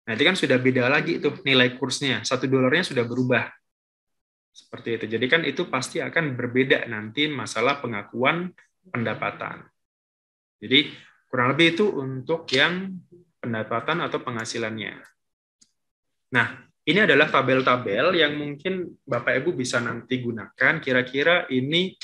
[0.09, 3.53] nanti kan sudah beda lagi itu nilai kursnya, satu dolarnya sudah berubah.
[4.59, 5.07] Seperti itu.
[5.07, 8.51] Jadi kan itu pasti akan berbeda nanti masalah pengakuan
[8.90, 9.62] pendapatan.
[10.59, 10.90] Jadi
[11.31, 12.90] kurang lebih itu untuk yang
[13.38, 14.99] pendapatan atau penghasilannya.
[16.35, 20.83] Nah, ini adalah tabel-tabel yang mungkin Bapak Ibu bisa nanti gunakan.
[20.83, 21.94] Kira-kira ini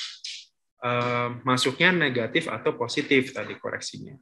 [0.87, 4.15] uh, masuknya negatif atau positif tadi koreksinya.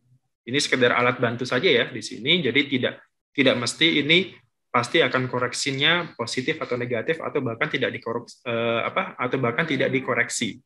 [0.48, 2.40] Ini sekedar alat bantu saja ya di sini.
[2.40, 3.04] Jadi tidak
[3.36, 4.32] tidak mesti ini
[4.72, 9.92] pasti akan koreksinya positif atau negatif atau bahkan tidak dikoreksi uh, apa atau bahkan tidak
[9.92, 10.58] dikoreksi.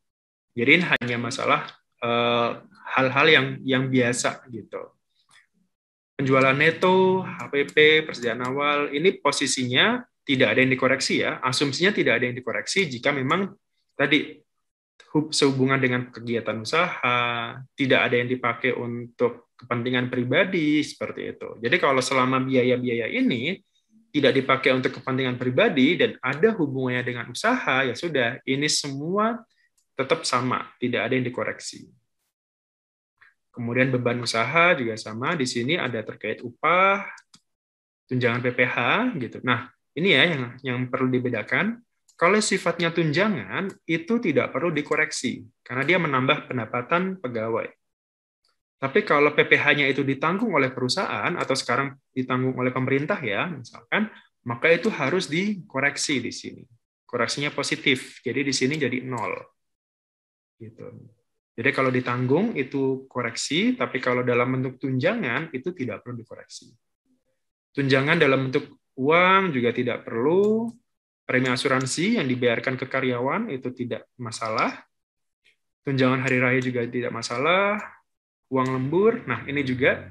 [0.55, 1.67] Jadi ini hanya masalah
[1.97, 2.51] Eh,
[2.93, 4.93] hal-hal uh, yang yang biasa gitu.
[6.13, 11.41] Penjualan neto, HPP, persediaan awal, ini posisinya tidak ada yang dikoreksi ya.
[11.41, 13.49] Asumsinya tidak ada yang dikoreksi jika memang
[13.97, 14.37] tadi
[15.33, 21.57] sehubungan dengan kegiatan usaha, tidak ada yang dipakai untuk kepentingan pribadi seperti itu.
[21.57, 23.57] Jadi kalau selama biaya-biaya ini
[24.17, 29.37] tidak dipakai untuk kepentingan pribadi dan ada hubungannya dengan usaha, ya sudah, ini semua
[29.93, 31.85] tetap sama, tidak ada yang dikoreksi.
[33.53, 37.05] Kemudian beban usaha juga sama, di sini ada terkait upah,
[38.09, 38.77] tunjangan PPh
[39.21, 39.37] gitu.
[39.45, 41.81] Nah, ini ya yang yang perlu dibedakan.
[42.17, 47.69] Kalau sifatnya tunjangan itu tidak perlu dikoreksi karena dia menambah pendapatan pegawai.
[48.77, 54.13] Tapi kalau PPh-nya itu ditanggung oleh perusahaan atau sekarang ditanggung oleh pemerintah ya, misalkan,
[54.45, 56.63] maka itu harus dikoreksi di sini.
[57.07, 59.33] Koreksinya positif, jadi di sini jadi nol
[60.61, 60.89] gitu.
[61.57, 66.69] Jadi kalau ditanggung itu koreksi, tapi kalau dalam bentuk tunjangan itu tidak perlu dikoreksi.
[67.73, 70.69] Tunjangan dalam bentuk uang juga tidak perlu.
[71.27, 74.85] Premi asuransi yang dibayarkan ke karyawan itu tidak masalah.
[75.83, 77.96] Tunjangan hari raya juga tidak masalah.
[78.47, 80.07] Uang lembur, nah ini juga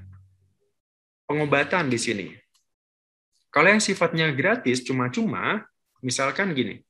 [1.25, 2.27] pengobatan di sini.
[3.49, 5.65] Kalau yang sifatnya gratis, cuma-cuma,
[6.05, 6.85] misalkan gini,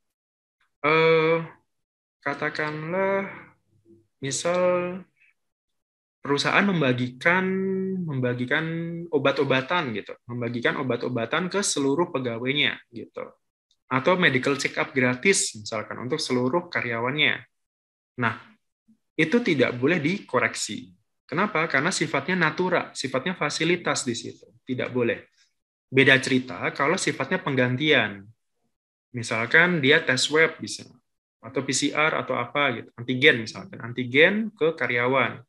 [0.83, 1.39] eh,
[2.19, 3.31] katakanlah
[4.19, 4.99] misal
[6.27, 7.47] perusahaan membagikan
[8.03, 8.67] membagikan
[9.15, 13.31] obat-obatan gitu, membagikan obat-obatan ke seluruh pegawainya gitu.
[13.87, 17.47] Atau medical check up gratis misalkan untuk seluruh karyawannya.
[18.19, 18.35] Nah,
[19.15, 20.91] itu tidak boleh dikoreksi.
[21.27, 21.67] Kenapa?
[21.67, 24.47] Karena sifatnya natura, sifatnya fasilitas di situ.
[24.63, 25.27] Tidak boleh.
[25.91, 28.23] Beda cerita kalau sifatnya penggantian.
[29.11, 30.87] Misalkan dia tes web bisa
[31.43, 35.43] atau PCR atau apa gitu, antigen misalkan, antigen ke karyawan.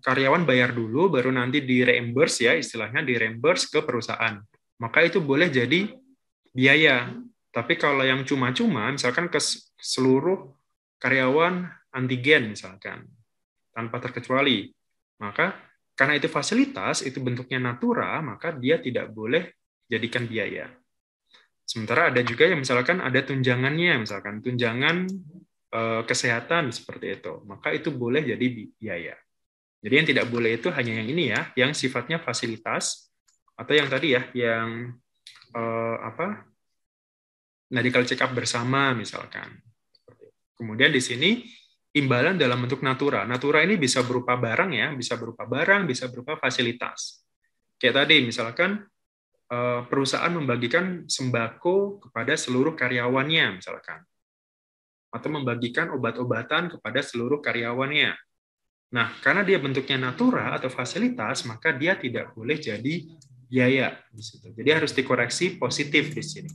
[0.00, 4.40] Karyawan bayar dulu, baru nanti di reimburse ya, istilahnya di reimburse ke perusahaan.
[4.80, 5.92] Maka itu boleh jadi
[6.54, 7.12] biaya.
[7.50, 9.42] Tapi kalau yang cuma-cuma, misalkan ke
[9.76, 10.54] seluruh
[11.02, 13.04] karyawan antigen misalkan,
[13.74, 14.70] tanpa terkecuali,
[15.20, 19.52] maka karena itu fasilitas, itu bentuknya natura, maka dia tidak boleh
[19.84, 20.72] jadikan biaya.
[21.68, 25.04] Sementara ada juga yang misalkan ada tunjangannya, misalkan tunjangan
[25.76, 28.46] eh, kesehatan seperti itu, maka itu boleh jadi
[28.80, 29.14] biaya.
[29.84, 33.12] Jadi yang tidak boleh itu hanya yang ini ya, yang sifatnya fasilitas
[33.52, 34.96] atau yang tadi ya, yang
[35.52, 36.48] eh, apa
[37.70, 39.52] medical check up bersama misalkan.
[40.56, 41.44] Kemudian di sini
[41.96, 43.26] imbalan dalam bentuk natura.
[43.26, 47.26] Natura ini bisa berupa barang ya, bisa berupa barang, bisa berupa fasilitas.
[47.80, 48.84] Kayak tadi misalkan
[49.50, 54.06] eh, perusahaan membagikan sembako kepada seluruh karyawannya misalkan.
[55.10, 58.14] Atau membagikan obat-obatan kepada seluruh karyawannya.
[58.90, 63.06] Nah, karena dia bentuknya natura atau fasilitas, maka dia tidak boleh jadi
[63.50, 64.54] biaya di situ.
[64.54, 66.50] Jadi harus dikoreksi positif di sini.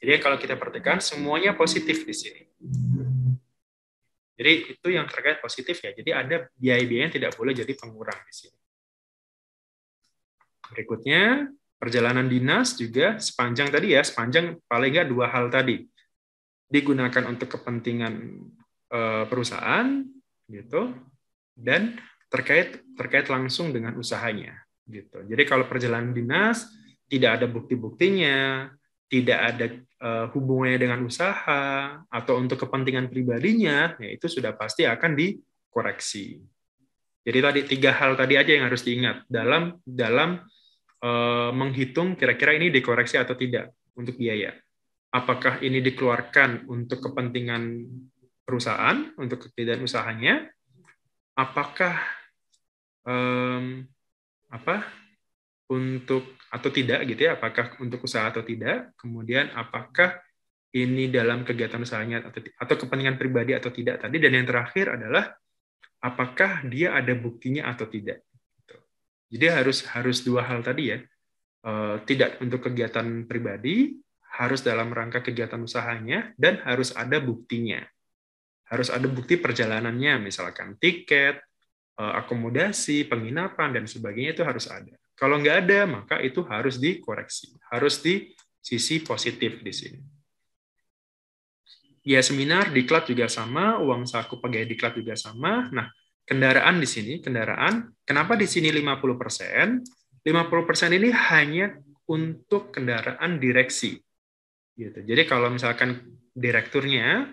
[0.00, 2.42] Jadi kalau kita perhatikan semuanya positif di sini.
[4.32, 5.92] Jadi itu yang terkait positif ya.
[5.92, 8.58] Jadi ada biaya-biaya yang tidak boleh jadi pengurang di sini.
[10.72, 15.84] Berikutnya, perjalanan dinas juga sepanjang tadi ya, sepanjang paling nggak dua hal tadi.
[16.72, 18.14] Digunakan untuk kepentingan
[18.88, 20.00] eh, perusahaan,
[20.48, 20.96] gitu,
[21.52, 22.00] dan
[22.32, 24.56] terkait terkait langsung dengan usahanya,
[24.88, 25.20] gitu.
[25.28, 26.72] Jadi kalau perjalanan dinas
[27.04, 28.72] tidak ada bukti-buktinya,
[29.12, 29.66] tidak ada
[30.00, 36.40] uh, hubungannya dengan usaha atau untuk kepentingan pribadinya, ya itu sudah pasti akan dikoreksi.
[37.20, 40.40] Jadi tadi tiga hal tadi aja yang harus diingat dalam dalam
[41.04, 44.56] uh, menghitung kira-kira ini dikoreksi atau tidak untuk biaya.
[45.12, 47.84] Apakah ini dikeluarkan untuk kepentingan
[48.48, 50.48] perusahaan, untuk kepentingan usahanya?
[51.36, 52.00] Apakah
[53.04, 53.84] um,
[54.48, 55.01] apa
[55.72, 60.20] untuk atau tidak gitu ya, apakah untuk usaha atau tidak, kemudian apakah
[60.76, 65.32] ini dalam kegiatan usahanya atau, atau kepentingan pribadi atau tidak tadi, dan yang terakhir adalah
[66.04, 68.20] apakah dia ada buktinya atau tidak.
[68.60, 68.76] Gitu.
[69.36, 70.98] Jadi harus harus dua hal tadi ya,
[71.64, 73.96] eh, tidak untuk kegiatan pribadi,
[74.36, 77.80] harus dalam rangka kegiatan usahanya, dan harus ada buktinya.
[78.68, 81.40] Harus ada bukti perjalanannya, misalkan tiket,
[81.96, 85.01] eh, akomodasi, penginapan, dan sebagainya itu harus ada.
[85.22, 87.54] Kalau nggak ada, maka itu harus dikoreksi.
[87.70, 90.02] Harus di sisi positif di sini.
[92.02, 95.70] Ya, seminar, diklat juga sama, uang saku pegawai diklat juga sama.
[95.70, 95.86] Nah,
[96.26, 100.26] kendaraan di sini, kendaraan, kenapa di sini 50%?
[100.26, 101.70] 50% ini hanya
[102.10, 104.02] untuk kendaraan direksi.
[104.74, 105.06] Gitu.
[105.06, 106.02] Jadi kalau misalkan
[106.34, 107.30] direkturnya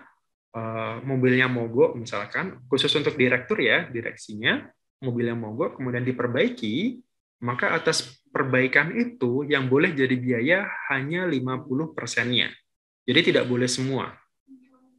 [0.54, 4.60] eh, mobilnya mogok misalkan khusus untuk direktur ya direksinya
[5.00, 7.00] mobilnya mogok kemudian diperbaiki
[7.40, 10.58] maka atas perbaikan itu yang boleh jadi biaya
[10.92, 12.52] hanya 50 persennya.
[13.08, 14.12] Jadi tidak boleh semua.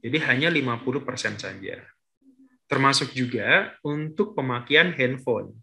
[0.02, 1.80] Jadi hanya 50 persen saja.
[2.66, 5.54] Termasuk juga untuk pemakaian handphone.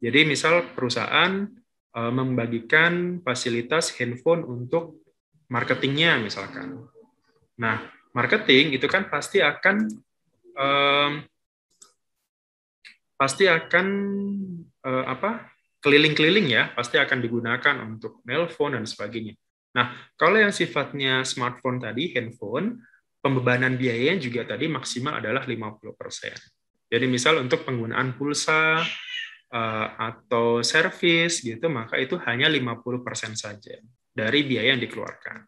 [0.00, 1.50] Jadi misal perusahaan
[1.92, 5.02] eh, membagikan fasilitas handphone untuk
[5.50, 6.86] marketingnya misalkan.
[7.58, 7.82] Nah,
[8.14, 9.90] marketing itu kan pasti akan
[10.54, 11.12] um,
[13.20, 13.86] pasti akan
[14.80, 15.49] uh, apa
[15.80, 19.34] keliling-keliling ya, pasti akan digunakan untuk nelpon dan sebagainya.
[19.76, 22.84] Nah, kalau yang sifatnya smartphone tadi, handphone,
[23.20, 26.90] pembebanan biayanya juga tadi maksimal adalah 50%.
[26.90, 28.82] Jadi misal untuk penggunaan pulsa
[29.54, 33.78] uh, atau servis gitu, maka itu hanya 50% saja
[34.10, 35.46] dari biaya yang dikeluarkan.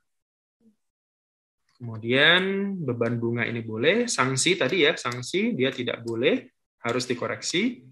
[1.83, 2.43] Kemudian
[2.79, 6.47] beban bunga ini boleh, sanksi tadi ya, sanksi dia tidak boleh,
[6.87, 7.83] harus dikoreksi.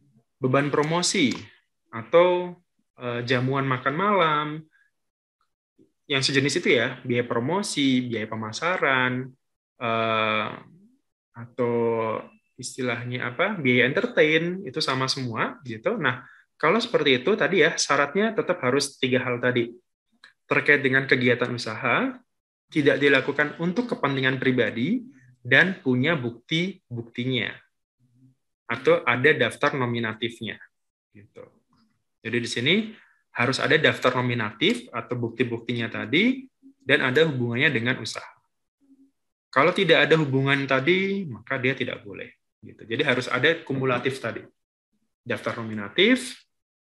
[0.41, 1.35] Beban promosi,
[1.91, 2.55] atau
[2.97, 4.47] uh, jamuan makan malam.
[6.11, 9.31] Yang sejenis itu ya biaya promosi biaya pemasaran
[9.79, 10.49] uh,
[11.31, 11.77] atau
[12.59, 15.95] istilahnya apa biaya entertain itu sama semua gitu.
[15.99, 16.27] Nah
[16.59, 19.71] kalau seperti itu tadi ya syaratnya tetap harus tiga hal tadi.
[20.51, 22.11] Terkait dengan kegiatan usaha
[22.75, 25.07] tidak dilakukan untuk kepentingan pribadi
[25.43, 27.55] dan punya bukti buktinya
[28.71, 30.55] atau ada daftar nominatifnya
[31.11, 31.43] gitu
[32.21, 32.75] jadi di sini
[33.35, 36.45] harus ada daftar nominatif atau bukti-buktinya tadi
[36.83, 38.27] dan ada hubungannya dengan usaha.
[39.51, 42.31] Kalau tidak ada hubungan tadi, maka dia tidak boleh.
[42.63, 42.87] Gitu.
[42.87, 44.45] Jadi harus ada kumulatif tadi.
[45.27, 46.39] Daftar nominatif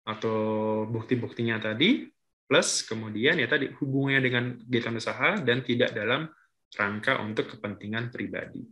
[0.01, 2.09] atau bukti-buktinya tadi
[2.49, 6.25] plus kemudian ya tadi hubungannya dengan kegiatan usaha dan tidak dalam
[6.73, 8.65] rangka untuk kepentingan pribadi.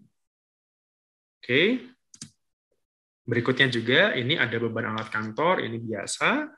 [1.39, 1.62] Oke.
[3.30, 6.50] Berikutnya juga ini ada beban alat kantor, ini biasa.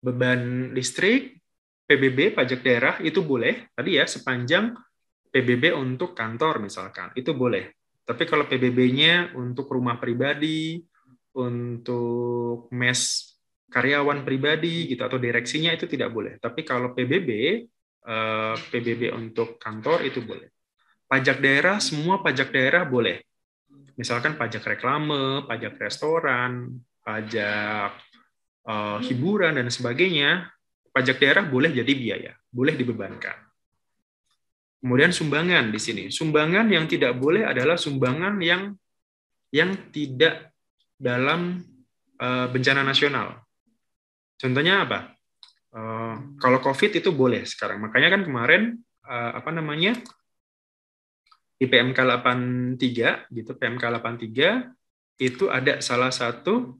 [0.00, 1.36] Beban listrik,
[1.84, 4.72] PBB pajak daerah itu boleh tadi ya sepanjang
[5.28, 7.76] PBB untuk kantor misalkan itu boleh.
[8.02, 10.80] Tapi kalau PBB-nya untuk rumah pribadi,
[11.36, 13.32] untuk mes
[13.72, 16.36] karyawan pribadi gitu atau direksinya itu tidak boleh.
[16.36, 17.30] Tapi kalau PBB
[18.04, 20.48] eh, PBB untuk kantor itu boleh.
[21.08, 23.20] Pajak daerah semua pajak daerah boleh.
[23.96, 27.92] Misalkan pajak reklame, pajak restoran, pajak
[28.64, 30.48] uh, hiburan dan sebagainya,
[30.92, 33.36] pajak daerah boleh jadi biaya, boleh dibebankan.
[34.82, 36.04] Kemudian sumbangan di sini.
[36.10, 38.74] Sumbangan yang tidak boleh adalah sumbangan yang
[39.54, 40.50] yang tidak
[40.98, 41.62] dalam
[42.18, 43.46] uh, bencana nasional.
[44.40, 45.14] Contohnya apa?
[45.70, 47.78] Uh, kalau COVID itu boleh sekarang.
[47.78, 48.62] Makanya kan kemarin
[49.06, 49.94] uh, apa namanya
[51.62, 56.74] di PMK 83 gitu PMK 83 itu ada salah satu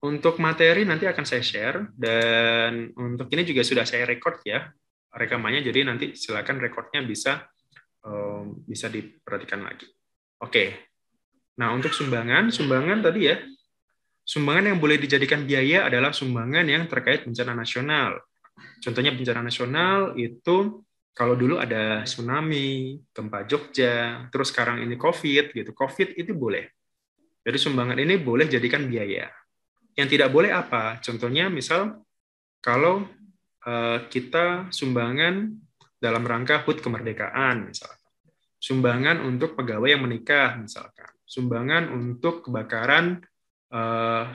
[0.00, 4.64] untuk materi nanti akan saya share dan untuk ini juga sudah saya record ya
[5.12, 7.44] rekamannya jadi nanti silakan recordnya bisa
[8.06, 9.86] um, bisa diperhatikan lagi.
[10.42, 10.90] Oke.
[11.60, 13.36] Nah, untuk sumbangan, sumbangan tadi ya.
[14.22, 18.22] Sumbangan yang boleh dijadikan biaya adalah sumbangan yang terkait bencana nasional.
[18.78, 20.82] Contohnya bencana nasional itu
[21.12, 25.70] kalau dulu ada tsunami, gempa Jogja, terus sekarang ini COVID gitu.
[25.76, 26.68] COVID itu boleh.
[27.44, 29.28] Jadi sumbangan ini boleh jadikan biaya.
[29.92, 30.96] Yang tidak boleh apa?
[31.04, 32.00] Contohnya misal
[32.64, 33.04] kalau
[33.62, 35.54] Eh, kita sumbangan
[36.02, 38.10] dalam rangka HUT kemerdekaan misalkan.
[38.58, 41.06] Sumbangan untuk pegawai yang menikah misalkan.
[41.22, 43.22] Sumbangan untuk kebakaran
[43.74, 44.26] uh,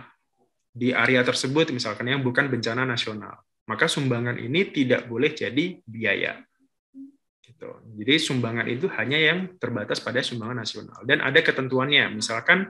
[0.72, 3.40] di area tersebut misalkan yang bukan bencana nasional.
[3.68, 6.44] Maka sumbangan ini tidak boleh jadi biaya.
[7.58, 7.74] Gitu.
[8.06, 12.14] Jadi sumbangan itu hanya yang terbatas pada sumbangan nasional dan ada ketentuannya.
[12.14, 12.70] Misalkan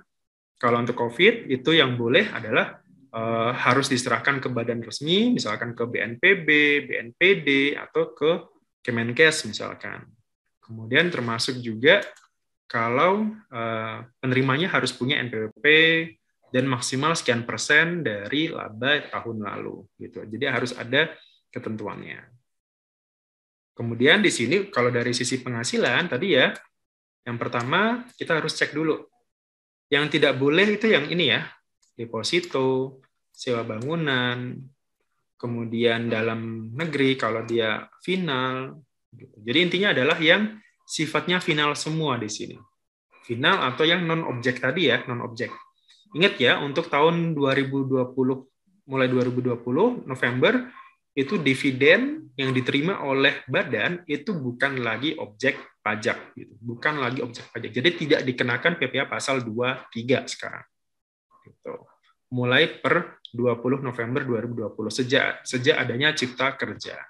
[0.56, 2.80] kalau untuk COVID itu yang boleh adalah
[3.12, 6.48] uh, harus diserahkan ke badan resmi, misalkan ke BNPB,
[6.88, 8.48] BNPD, atau ke
[8.80, 10.08] Kemenkes misalkan.
[10.64, 12.00] Kemudian termasuk juga
[12.72, 15.68] kalau uh, penerimanya harus punya NPWP
[16.48, 20.24] dan maksimal sekian persen dari laba tahun lalu gitu.
[20.24, 21.12] Jadi harus ada
[21.52, 22.37] ketentuannya.
[23.78, 26.50] Kemudian di sini kalau dari sisi penghasilan tadi ya,
[27.30, 28.98] yang pertama kita harus cek dulu.
[29.94, 31.46] Yang tidak boleh itu yang ini ya,
[31.94, 33.00] deposito,
[33.30, 34.58] sewa bangunan,
[35.38, 38.82] kemudian dalam negeri kalau dia final.
[39.14, 39.38] Gitu.
[39.46, 40.58] Jadi intinya adalah yang
[40.90, 42.58] sifatnya final semua di sini.
[43.30, 45.54] Final atau yang non objek tadi ya, non objek.
[46.18, 47.94] Ingat ya, untuk tahun 2020
[48.88, 50.54] mulai 2020 November
[51.18, 56.54] itu dividen yang diterima oleh badan itu bukan lagi objek pajak gitu.
[56.62, 57.74] Bukan lagi objek pajak.
[57.74, 60.62] Jadi tidak dikenakan PPh pasal 23 sekarang.
[61.42, 61.74] Gitu.
[62.38, 67.02] Mulai per 20 November 2020 sejak sejak adanya Cipta Kerja.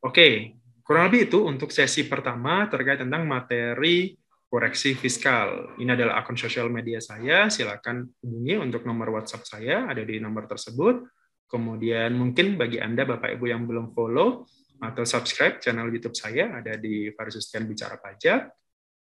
[0.00, 4.16] Oke, kurang lebih itu untuk sesi pertama terkait tentang materi
[4.54, 5.74] koreksi fiskal.
[5.82, 10.46] Ini adalah akun sosial media saya, silakan hubungi untuk nomor WhatsApp saya ada di nomor
[10.46, 11.10] tersebut.
[11.50, 14.46] Kemudian mungkin bagi Anda Bapak Ibu yang belum follow
[14.78, 18.54] atau subscribe channel YouTube saya ada di Farisustian Bicara Pajak.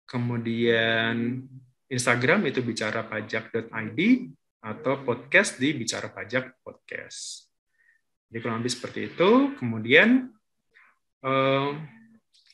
[0.09, 1.45] Kemudian
[1.93, 4.01] Instagram itu bicara pajak.id
[4.65, 7.53] atau podcast di bicara pajak podcast.
[8.33, 9.53] Jadi kurang lebih seperti itu.
[9.61, 10.33] Kemudian
[11.21, 11.71] eh,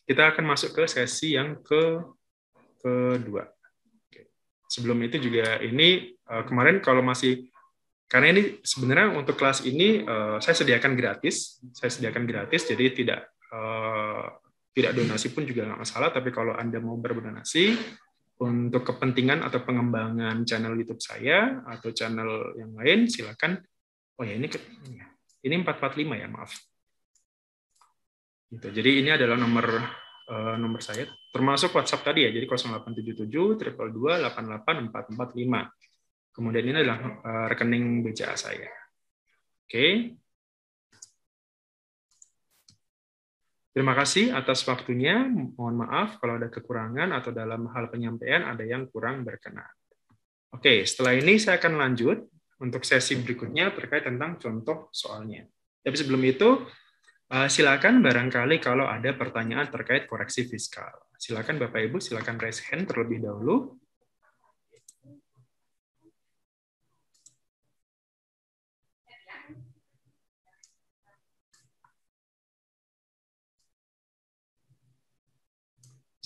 [0.02, 2.17] kita akan masuk ke sesi yang ke
[3.20, 3.44] kedua.
[4.68, 7.48] Sebelum itu juga ini eh, kemarin kalau masih
[8.08, 13.20] karena ini sebenarnya untuk kelas ini eh, saya sediakan gratis, saya sediakan gratis, jadi tidak
[14.76, 16.12] tidak donasi pun juga nggak masalah.
[16.14, 17.74] Tapi kalau anda mau berdonasi
[18.38, 23.58] untuk kepentingan atau pengembangan channel YouTube saya atau channel yang lain silakan.
[24.18, 24.46] Oh ya ini
[25.42, 26.52] ini 445 ya maaf.
[28.48, 28.68] Gitu.
[28.70, 29.66] Jadi ini adalah nomor
[30.28, 32.30] uh, nomor saya termasuk WhatsApp tadi ya.
[32.30, 35.18] Jadi 0877 triple 88
[36.38, 38.70] Kemudian ini adalah uh, rekening BCA saya.
[39.66, 39.66] Oke.
[39.66, 39.92] Okay.
[43.74, 45.26] Terima kasih atas waktunya.
[45.30, 49.70] Mohon maaf kalau ada kekurangan atau dalam hal penyampaian ada yang kurang berkenan.
[50.50, 52.26] Oke, setelah ini saya akan lanjut
[52.58, 55.46] untuk sesi berikutnya terkait tentang contoh soalnya.
[55.84, 56.66] Tapi sebelum itu,
[57.34, 60.92] eh, silakan barangkali kalau ada pertanyaan terkait koreksi fiskal.
[61.18, 63.78] Silakan Bapak Ibu, silakan raise hand terlebih dahulu.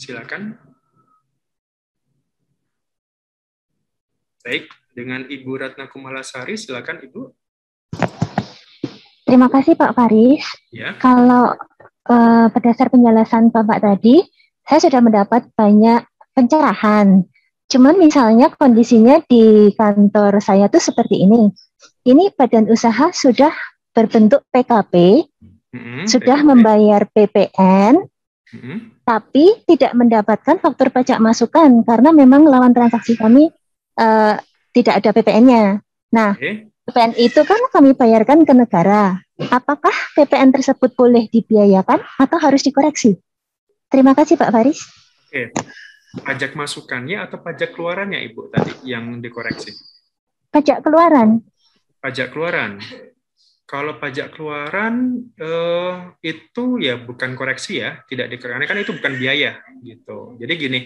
[0.03, 0.59] Silakan.
[4.43, 7.23] Baik, dengan Ibu Ratna Kumalasari, silakan Ibu.
[9.33, 10.45] Terima kasih Pak Faris.
[10.69, 10.93] Ya.
[11.01, 11.57] Kalau
[12.05, 14.21] uh, berdasar penjelasan Bapak tadi,
[14.61, 16.05] saya sudah mendapat banyak
[16.37, 17.25] pencerahan.
[17.65, 21.49] Cuman misalnya kondisinya di kantor saya tuh seperti ini.
[22.05, 23.57] Ini badan usaha sudah
[23.97, 25.25] berbentuk PKP,
[25.73, 26.51] mm-hmm, sudah PKP.
[26.53, 28.05] membayar PPN,
[28.53, 28.77] mm-hmm.
[29.09, 33.49] tapi tidak mendapatkan faktur pajak masukan karena memang lawan transaksi kami
[33.97, 34.37] uh,
[34.77, 35.81] tidak ada PPN-nya.
[36.13, 36.72] Nah, okay.
[36.93, 39.17] PPN itu kan kami bayarkan ke negara.
[39.49, 43.17] Apakah PPN tersebut boleh dibiayakan atau harus dikoreksi?
[43.89, 44.85] Terima kasih Pak Faris.
[45.33, 45.57] Oke.
[46.21, 49.73] Pajak masukannya atau pajak keluarannya Ibu tadi yang dikoreksi?
[50.53, 51.41] Pajak keluaran.
[51.97, 52.77] Pajak keluaran.
[53.65, 59.65] Kalau pajak keluaran eh, itu ya bukan koreksi ya, tidak dikoreksi kan itu bukan biaya
[59.81, 60.37] gitu.
[60.37, 60.81] Jadi gini,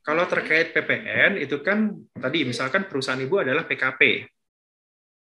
[0.00, 4.24] kalau terkait PPN itu kan tadi misalkan perusahaan ibu adalah PKP.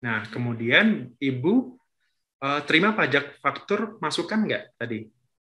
[0.05, 1.75] Nah kemudian ibu
[2.39, 5.07] eh, terima pajak faktur masukan nggak tadi?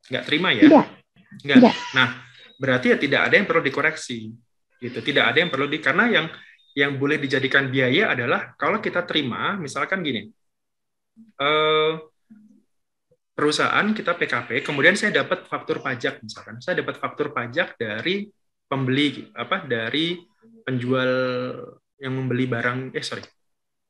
[0.10, 0.68] Nggak terima ya?
[0.68, 0.86] Tidak.
[1.44, 1.58] Nggak.
[1.60, 1.76] Tidak.
[1.96, 2.10] Nah
[2.64, 4.32] berarti ya tidak ada yang perlu dikoreksi
[4.80, 6.28] gitu tidak ada yang perlu di karena yang
[6.74, 10.28] yang boleh dijadikan biaya adalah kalau kita terima misalkan gini
[11.40, 11.94] eh,
[13.34, 18.28] perusahaan kita PKP kemudian saya dapat faktur pajak misalkan saya dapat faktur pajak dari
[18.68, 20.20] pembeli apa dari
[20.64, 21.12] penjual
[22.00, 23.24] yang membeli barang eh sorry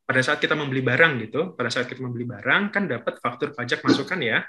[0.04, 3.80] pada saat kita membeli barang gitu pada saat kita membeli barang kan dapat faktur pajak
[3.82, 4.44] masukan ya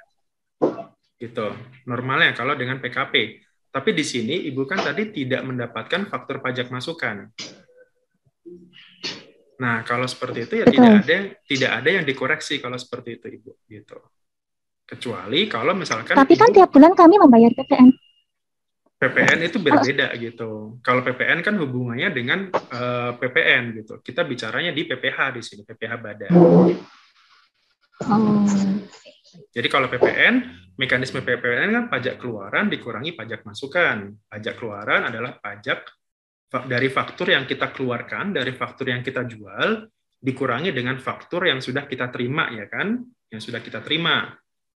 [1.16, 1.56] gitu
[1.88, 3.46] normalnya kalau dengan PKP
[3.76, 7.28] tapi di sini Ibu kan tadi tidak mendapatkan faktor pajak masukan.
[9.60, 13.52] Nah, kalau seperti itu ya tidak ada tidak ada yang dikoreksi kalau seperti itu Ibu
[13.68, 14.00] gitu.
[14.88, 17.92] Kecuali kalau misalkan Tapi kan tiap bulan kami membayar PPN.
[19.06, 20.82] PPN itu berbeda gitu.
[20.82, 24.02] Kalau PPN kan hubungannya dengan uh, eh, PPN gitu.
[24.02, 26.32] Kita bicaranya di PPH di sini, PPH badan.
[26.34, 26.66] Oh.
[29.56, 30.34] Jadi kalau PPN
[30.76, 34.10] mekanisme PPN kan pajak keluaran dikurangi pajak masukan.
[34.26, 35.86] Pajak keluaran adalah pajak
[36.66, 39.86] dari faktur yang kita keluarkan, dari faktur yang kita jual,
[40.18, 43.06] dikurangi dengan faktur yang sudah kita terima, ya kan?
[43.30, 44.34] Yang sudah kita terima.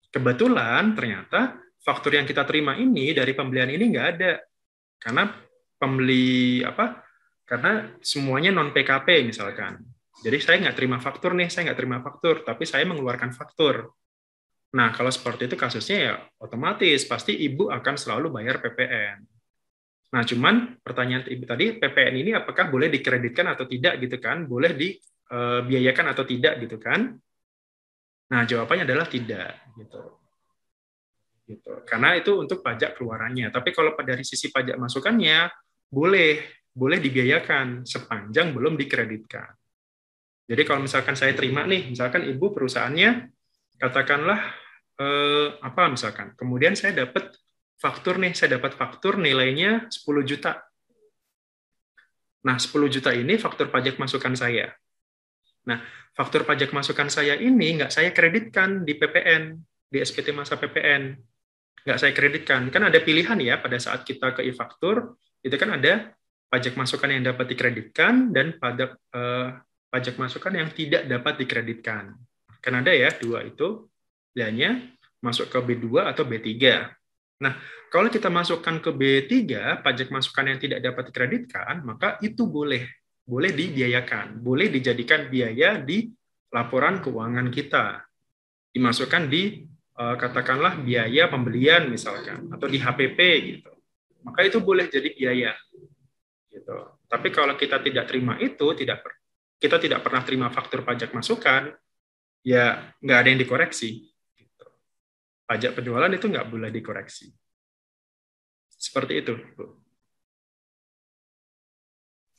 [0.10, 4.40] Kebetulan ternyata faktur yang kita terima ini dari pembelian ini nggak ada.
[5.00, 5.32] Karena
[5.80, 7.02] pembeli apa?
[7.48, 9.80] Karena semuanya non PKP misalkan.
[10.20, 13.88] Jadi saya nggak terima faktur nih, saya nggak terima faktur, tapi saya mengeluarkan faktur.
[14.76, 16.14] Nah, kalau seperti itu kasusnya ya
[16.44, 19.18] otomatis pasti ibu akan selalu bayar PPN.
[20.10, 24.46] Nah, cuman pertanyaan ibu tadi, PPN ini apakah boleh dikreditkan atau tidak gitu kan?
[24.46, 27.16] Boleh dibiayakan atau tidak gitu kan?
[28.30, 30.20] Nah, jawabannya adalah tidak gitu.
[31.50, 31.82] Gitu.
[31.90, 33.50] Karena itu untuk pajak keluarannya.
[33.50, 35.50] Tapi kalau dari sisi pajak masukannya
[35.90, 39.50] boleh boleh dibiayakan sepanjang belum dikreditkan.
[40.46, 43.34] Jadi kalau misalkan saya terima nih, misalkan ibu perusahaannya
[43.82, 44.40] katakanlah
[45.00, 47.32] eh, apa misalkan kemudian saya dapat
[47.80, 50.60] faktur nih saya dapat faktur nilainya 10 juta
[52.44, 54.76] nah 10 juta ini faktur pajak masukan saya
[55.64, 55.80] nah
[56.12, 59.56] faktur pajak masukan saya ini nggak saya kreditkan di PPN
[59.90, 61.16] di SPT masa PPN
[61.86, 66.12] nggak saya kreditkan kan ada pilihan ya pada saat kita ke e-faktur itu kan ada
[66.50, 69.48] pajak masukan yang dapat dikreditkan dan pajak eh,
[69.90, 72.18] pajak masukan yang tidak dapat dikreditkan
[72.60, 73.88] Kan ada ya dua itu
[74.36, 76.56] pilihannya masuk ke B2 atau B3.
[77.40, 77.56] Nah,
[77.88, 79.36] kalau kita masukkan ke B3,
[79.80, 82.88] pajak masukan yang tidak dapat dikreditkan, maka itu boleh
[83.24, 86.12] boleh dibiayakan, boleh dijadikan biaya di
[86.52, 88.04] laporan keuangan kita.
[88.76, 89.64] Dimasukkan di
[90.00, 93.20] katakanlah biaya pembelian misalkan atau di HPP
[93.52, 93.72] gitu.
[94.24, 95.52] Maka itu boleh jadi biaya.
[96.48, 96.76] Gitu.
[97.12, 99.04] Tapi kalau kita tidak terima itu, tidak
[99.60, 101.76] kita tidak pernah terima faktur pajak masukan,
[102.48, 104.08] ya nggak ada yang dikoreksi.
[104.40, 104.66] Gitu.
[105.44, 107.36] Pajak penjualan itu nggak boleh dikoreksi.
[108.80, 109.84] Seperti itu, Bu.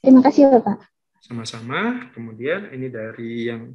[0.00, 0.88] Terima kasih, Bapak.
[1.20, 2.08] Sama-sama.
[2.16, 3.68] Kemudian ini dari yang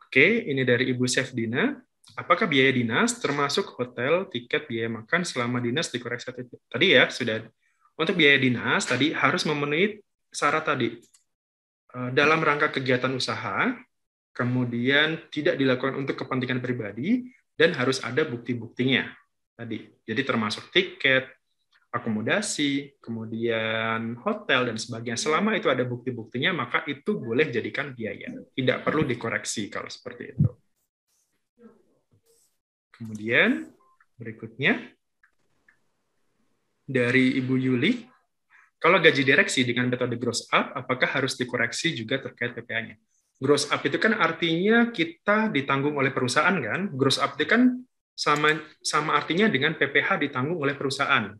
[0.00, 1.04] Oke, ini dari Ibu
[1.34, 1.74] Dina.
[2.12, 6.30] Apakah biaya dinas termasuk hotel, tiket, biaya makan selama dinas dikoreksi?
[6.68, 7.42] Tadi ya, sudah.
[7.96, 9.98] Untuk biaya dinas, tadi harus memenuhi
[10.28, 10.94] syarat tadi.
[11.94, 13.72] Eh, dalam rangka kegiatan usaha,
[14.34, 17.24] kemudian tidak dilakukan untuk kepentingan pribadi,
[17.54, 19.06] dan harus ada bukti-buktinya
[19.54, 19.86] tadi.
[20.02, 21.30] Jadi termasuk tiket,
[21.94, 25.14] akomodasi, kemudian hotel, dan sebagainya.
[25.14, 28.34] Selama itu ada bukti-buktinya, maka itu boleh jadikan biaya.
[28.50, 30.50] Tidak perlu dikoreksi kalau seperti itu.
[32.98, 33.68] Kemudian
[34.18, 34.78] berikutnya,
[36.84, 38.04] dari Ibu Yuli,
[38.76, 43.00] kalau gaji direksi dengan metode gross up, apakah harus dikoreksi juga terkait PPA-nya?
[43.42, 46.88] gross up itu kan artinya kita ditanggung oleh perusahaan kan?
[46.94, 47.82] Gross up itu kan
[48.14, 51.34] sama sama artinya dengan PPh ditanggung oleh perusahaan.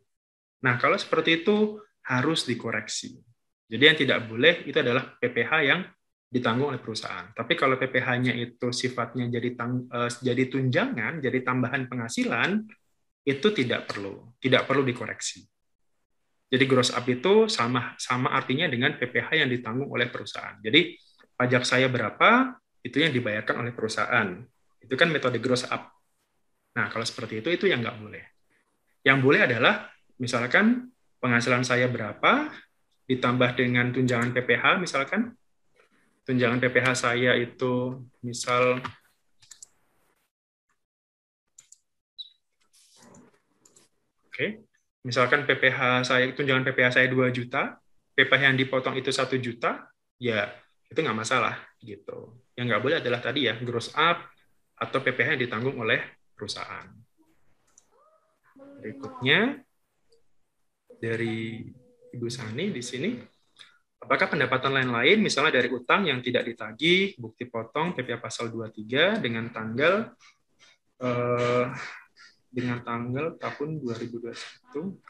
[0.64, 3.14] Nah, kalau seperti itu harus dikoreksi.
[3.70, 5.80] Jadi yang tidak boleh itu adalah PPh yang
[6.34, 7.30] ditanggung oleh perusahaan.
[7.30, 12.66] Tapi kalau PPh-nya itu sifatnya jadi tang, uh, jadi tunjangan, jadi tambahan penghasilan,
[13.22, 15.46] itu tidak perlu, tidak perlu dikoreksi.
[16.50, 20.58] Jadi gross up itu sama sama artinya dengan PPh yang ditanggung oleh perusahaan.
[20.58, 20.98] Jadi
[21.38, 24.28] pajak saya berapa, itu yang dibayarkan oleh perusahaan.
[24.82, 25.94] Itu kan metode gross up.
[26.74, 28.24] Nah, kalau seperti itu, itu yang nggak boleh.
[29.06, 30.90] Yang boleh adalah, misalkan
[31.22, 32.50] penghasilan saya berapa,
[33.08, 35.32] ditambah dengan tunjangan PPh, misalkan,
[36.24, 38.80] tunjangan PPh saya itu, misal,
[44.28, 44.46] oke,
[45.04, 47.76] misalkan PPh saya, tunjangan PPh saya 2 juta,
[48.16, 49.84] PPh yang dipotong itu 1 juta,
[50.16, 50.48] ya
[50.88, 52.40] itu nggak masalah gitu.
[52.54, 54.24] Yang nggak boleh adalah tadi ya gross up
[54.78, 56.00] atau PPh yang ditanggung oleh
[56.34, 56.86] perusahaan.
[58.80, 59.58] Berikutnya
[60.98, 61.66] dari
[62.14, 63.10] Ibu Sani di sini,
[64.04, 69.48] apakah pendapatan lain-lain misalnya dari utang yang tidak ditagih, bukti potong PPh pasal 23 dengan
[69.48, 70.12] tanggal
[71.00, 71.66] eh,
[72.54, 75.02] dengan tanggal tahun 2021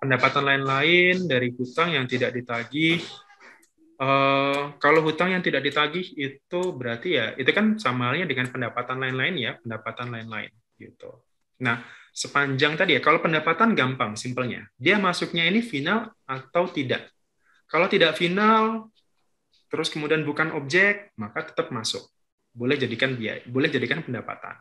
[0.00, 3.02] pendapatan lain-lain dari hutang yang tidak ditagih.
[4.00, 8.96] Uh, kalau hutang yang tidak ditagih itu berarti ya itu kan sama halnya dengan pendapatan
[8.96, 10.48] lain-lain ya, pendapatan lain-lain
[10.80, 11.20] gitu.
[11.60, 11.84] Nah,
[12.20, 14.68] sepanjang tadi ya kalau pendapatan gampang simpelnya.
[14.76, 17.08] Dia masuknya ini final atau tidak.
[17.64, 18.92] Kalau tidak final
[19.72, 22.04] terus kemudian bukan objek, maka tetap masuk.
[22.52, 24.58] Boleh jadikan biaya, boleh jadikan pendapatan.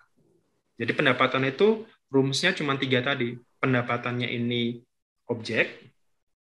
[0.79, 3.35] Jadi pendapatan itu rumusnya cuma tiga tadi.
[3.59, 4.79] Pendapatannya ini
[5.27, 5.91] objek,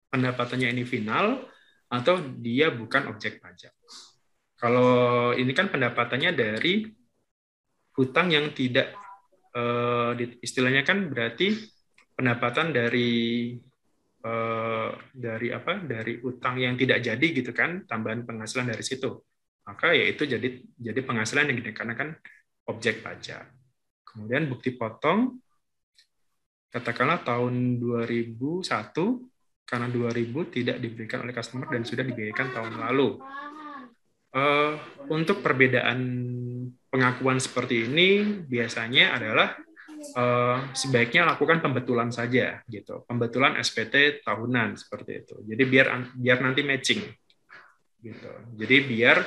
[0.07, 1.43] pendapatannya ini final,
[1.91, 3.75] atau dia bukan objek pajak.
[4.55, 6.87] Kalau ini kan pendapatannya dari
[7.97, 8.93] hutang yang tidak
[9.55, 11.55] eh, istilahnya kan berarti
[12.13, 13.53] pendapatan dari
[14.25, 19.15] eh, dari apa dari utang yang tidak jadi gitu kan tambahan penghasilan dari situ
[19.65, 22.17] maka ya itu jadi jadi penghasilan yang dikenakan
[22.69, 23.49] objek pajak
[24.05, 25.37] kemudian bukti potong
[26.69, 29.29] katakanlah tahun 2001
[29.69, 33.21] karena 2000 tidak diberikan oleh customer dan sudah dibiayakan tahun lalu.
[34.29, 34.77] Uh,
[35.09, 35.97] untuk perbedaan
[36.89, 39.55] pengakuan seperti ini biasanya adalah
[40.17, 45.35] uh, sebaiknya lakukan pembetulan saja gitu, pembetulan SPT tahunan seperti itu.
[45.45, 45.87] Jadi biar
[46.17, 47.01] biar nanti matching
[48.01, 48.31] gitu.
[48.57, 49.17] Jadi biar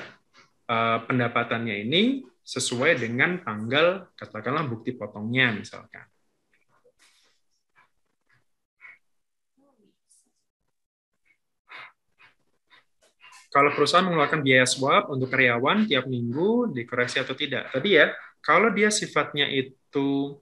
[0.69, 2.03] uh, pendapatannya ini
[2.43, 6.12] sesuai dengan tanggal katakanlah bukti potongnya misalkan.
[13.53, 17.69] Kalau perusahaan mengeluarkan biaya swab untuk karyawan tiap minggu dikoreksi atau tidak.
[17.69, 18.09] Tadi ya,
[18.41, 20.41] kalau dia sifatnya itu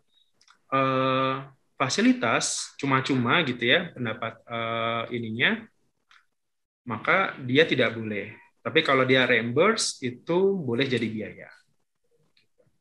[0.70, 1.34] eh,
[1.74, 5.66] fasilitas cuma-cuma gitu ya pendapat eh, ininya,
[6.86, 8.30] maka dia tidak boleh.
[8.62, 11.50] Tapi kalau dia reimburse itu boleh jadi biaya.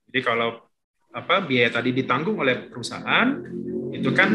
[0.10, 0.62] Jadi kalau
[1.10, 3.34] apa biaya tadi ditanggung oleh perusahaan
[3.90, 4.30] itu kan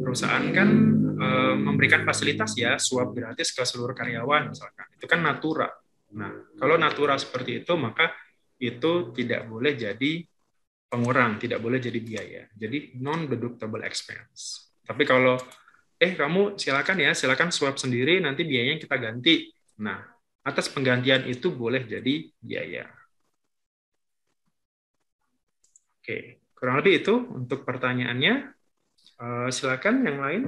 [0.00, 4.84] perusahaan kan Eh, memberikan fasilitas ya suap gratis ke seluruh karyawan misalkan.
[5.00, 5.64] Itu kan natura.
[6.12, 8.12] Nah kalau natura seperti itu maka
[8.60, 10.20] itu tidak boleh jadi
[10.92, 12.42] pengurang tidak boleh jadi biaya.
[12.52, 14.68] Jadi non deductible expense.
[14.84, 15.40] Tapi kalau
[15.96, 19.48] eh kamu silakan ya silakan suap sendiri nanti biayanya kita ganti.
[19.80, 19.96] Nah
[20.44, 22.84] atas penggantian itu boleh jadi biaya.
[26.04, 28.55] Oke kurang lebih itu untuk pertanyaannya
[29.16, 30.42] Uh, silakan yang lain.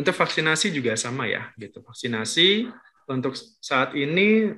[0.00, 1.84] Untuk vaksinasi juga sama ya, gitu.
[1.84, 2.72] Vaksinasi
[3.04, 4.48] untuk saat ini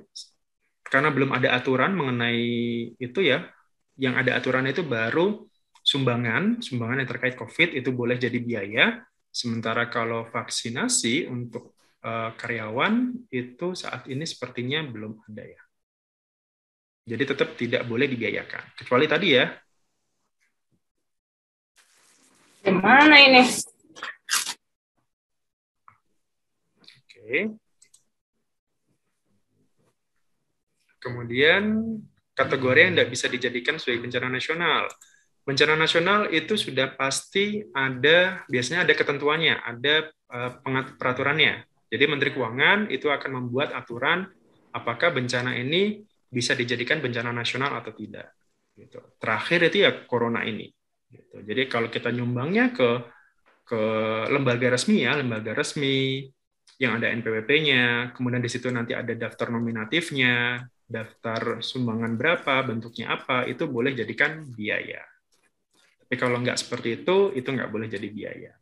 [0.87, 3.51] karena belum ada aturan mengenai itu ya,
[3.99, 5.51] yang ada aturan itu baru
[5.83, 9.03] sumbangan, sumbangan yang terkait COVID itu boleh jadi biaya.
[9.35, 11.75] Sementara kalau vaksinasi untuk
[12.07, 15.63] uh, karyawan itu saat ini sepertinya belum ada ya.
[17.03, 18.79] Jadi tetap tidak boleh dibiayakan.
[18.79, 19.51] Kecuali tadi ya,
[22.63, 23.43] Gimana ini?
[26.79, 27.59] Oke.
[31.03, 31.63] Kemudian
[32.39, 34.87] kategori yang tidak bisa dijadikan sebagai bencana nasional.
[35.43, 39.95] Bencana nasional itu sudah pasti ada, biasanya ada ketentuannya, ada
[40.31, 40.51] uh,
[40.95, 41.67] peraturannya.
[41.91, 44.23] Jadi Menteri Keuangan itu akan membuat aturan
[44.71, 48.33] apakah bencana ini bisa dijadikan bencana nasional atau tidak.
[48.73, 49.03] Gitu.
[49.19, 50.71] Terakhir itu ya corona ini.
[51.13, 51.37] Gitu.
[51.45, 52.91] Jadi kalau kita nyumbangnya ke
[53.69, 53.81] ke
[54.33, 56.27] lembaga resmi ya, lembaga resmi
[56.81, 63.47] yang ada NPWP-nya, kemudian di situ nanti ada daftar nominatifnya, daftar sumbangan berapa, bentuknya apa,
[63.47, 65.05] itu boleh jadikan biaya.
[66.03, 68.53] Tapi kalau nggak seperti itu, itu nggak boleh jadi biaya.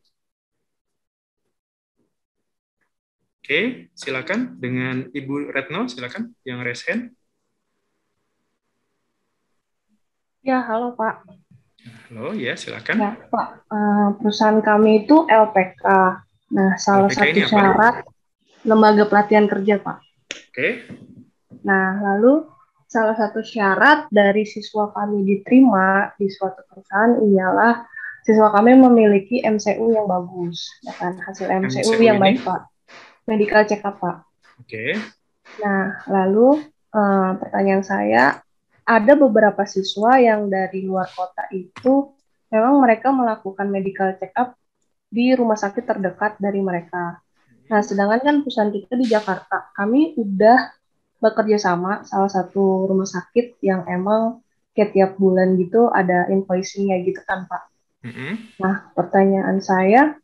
[3.40, 7.16] Oke, silakan dengan Ibu Retno, silakan yang hand.
[10.44, 11.39] Ya, halo Pak.
[12.10, 12.94] Halo, ya silakan.
[12.98, 13.48] Ya, Pak.
[13.70, 15.86] Uh, perusahaan kami itu LPK.
[16.50, 17.96] Nah, salah LPK satu syarat
[18.66, 19.98] lembaga pelatihan kerja, Pak.
[20.50, 20.90] Oke.
[21.62, 22.50] Nah, lalu
[22.90, 27.86] salah satu syarat dari siswa kami diterima di suatu perusahaan ialah
[28.26, 31.14] siswa kami memiliki MCU yang bagus, ya kan?
[31.22, 32.36] Hasil MCU, MCU yang ini?
[32.36, 32.70] baik, Pak
[33.30, 34.26] medical check up, Pak.
[34.58, 34.66] Oke.
[34.66, 34.90] Okay.
[35.62, 36.58] Nah, lalu
[36.90, 38.42] uh, pertanyaan saya,
[38.84, 42.14] ada beberapa siswa yang dari luar kota itu
[42.50, 44.58] memang mereka melakukan medical check up
[45.10, 47.18] di rumah sakit terdekat dari mereka.
[47.70, 50.74] Nah, sedangkan kan perusahaan kita di Jakarta, kami udah
[51.20, 54.42] bekerja sama salah satu rumah sakit yang emang
[54.74, 57.62] setiap bulan gitu ada invoicing-nya gitu kan, Pak.
[58.00, 58.32] Mm -hmm.
[58.64, 60.16] Nah, pertanyaan saya,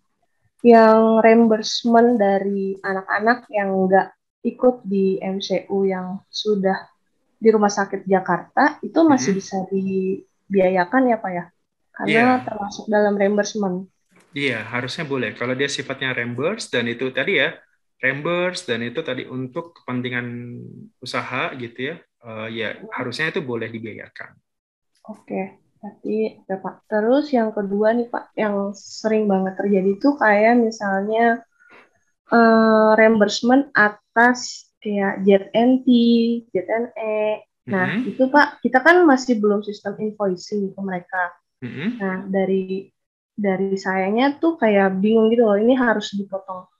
[0.65, 6.91] yang reimbursement dari anak-anak yang enggak ikut di MCU yang sudah
[7.37, 9.41] di rumah sakit Jakarta itu masih hmm.
[9.41, 11.45] bisa dibiayakan ya Pak ya?
[11.97, 12.45] Karena yeah.
[12.45, 13.89] termasuk dalam reimbursement.
[14.37, 15.33] Iya, yeah, harusnya boleh.
[15.33, 17.57] Kalau dia sifatnya reimburse dan itu tadi ya,
[18.05, 20.27] reimburse dan itu tadi untuk kepentingan
[21.01, 24.37] usaha gitu ya, uh, ya harusnya itu boleh dibiayakan.
[25.09, 25.25] Oke.
[25.25, 25.45] Okay.
[25.77, 26.91] Tapi ya Pak.
[26.91, 31.47] Terus yang kedua nih Pak, yang sering banget terjadi itu kayak misalnya
[32.35, 35.87] uh, reimbursement atas kayak JNT,
[36.55, 37.43] JNE.
[37.67, 38.11] Nah, mm -hmm.
[38.15, 41.35] itu Pak, kita kan masih belum sistem invoicing ke mereka.
[41.59, 41.89] Mm -hmm.
[41.99, 42.95] Nah, dari
[43.35, 46.71] dari sayanya tuh kayak bingung gitu loh, ini harus dipotong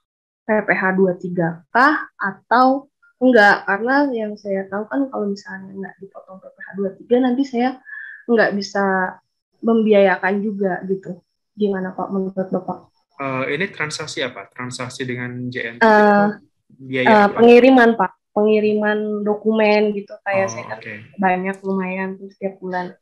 [0.47, 2.87] PPh 23 kah atau
[3.19, 3.67] enggak?
[3.67, 6.69] Karena yang saya tahu kan kalau misalnya enggak dipotong PPh
[7.03, 7.83] 23 nanti saya
[8.31, 9.19] nggak bisa
[9.67, 11.19] membiayakan juga gitu.
[11.59, 12.79] Gimana Pak menurut Bapak?
[13.17, 14.47] Uh, ini transaksi apa?
[14.53, 15.81] Transaksi dengan JNT?
[15.81, 16.29] Uh, eh,
[16.71, 20.99] biaya uh, pengiriman Pak, pengiriman dokumen gitu kayak oh, saya kan okay.
[21.17, 22.93] banyak lumayan tuh setiap bulan.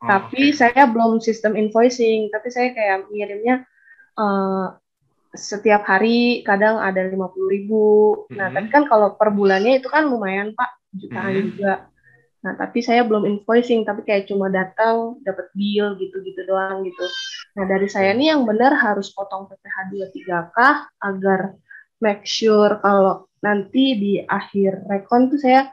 [0.00, 0.56] Oh, tapi okay.
[0.56, 3.64] saya belum sistem invoicing, tapi saya kayak mengirimnya
[4.16, 4.76] uh,
[5.30, 7.86] setiap hari kadang ada lima puluh ribu.
[7.86, 8.36] Mm -hmm.
[8.36, 11.46] Nah, tapi kan kalau per bulannya itu kan lumayan Pak, jutaan mm -hmm.
[11.54, 11.74] juga.
[12.40, 17.04] Nah, tapi saya belum invoicing, tapi kayak cuma datang, dapat bill gitu-gitu doang gitu.
[17.60, 21.52] Nah, dari saya ini yang benar harus potong PPh 23 kah agar
[22.00, 25.68] make sure kalau nanti di akhir rekon tuh saya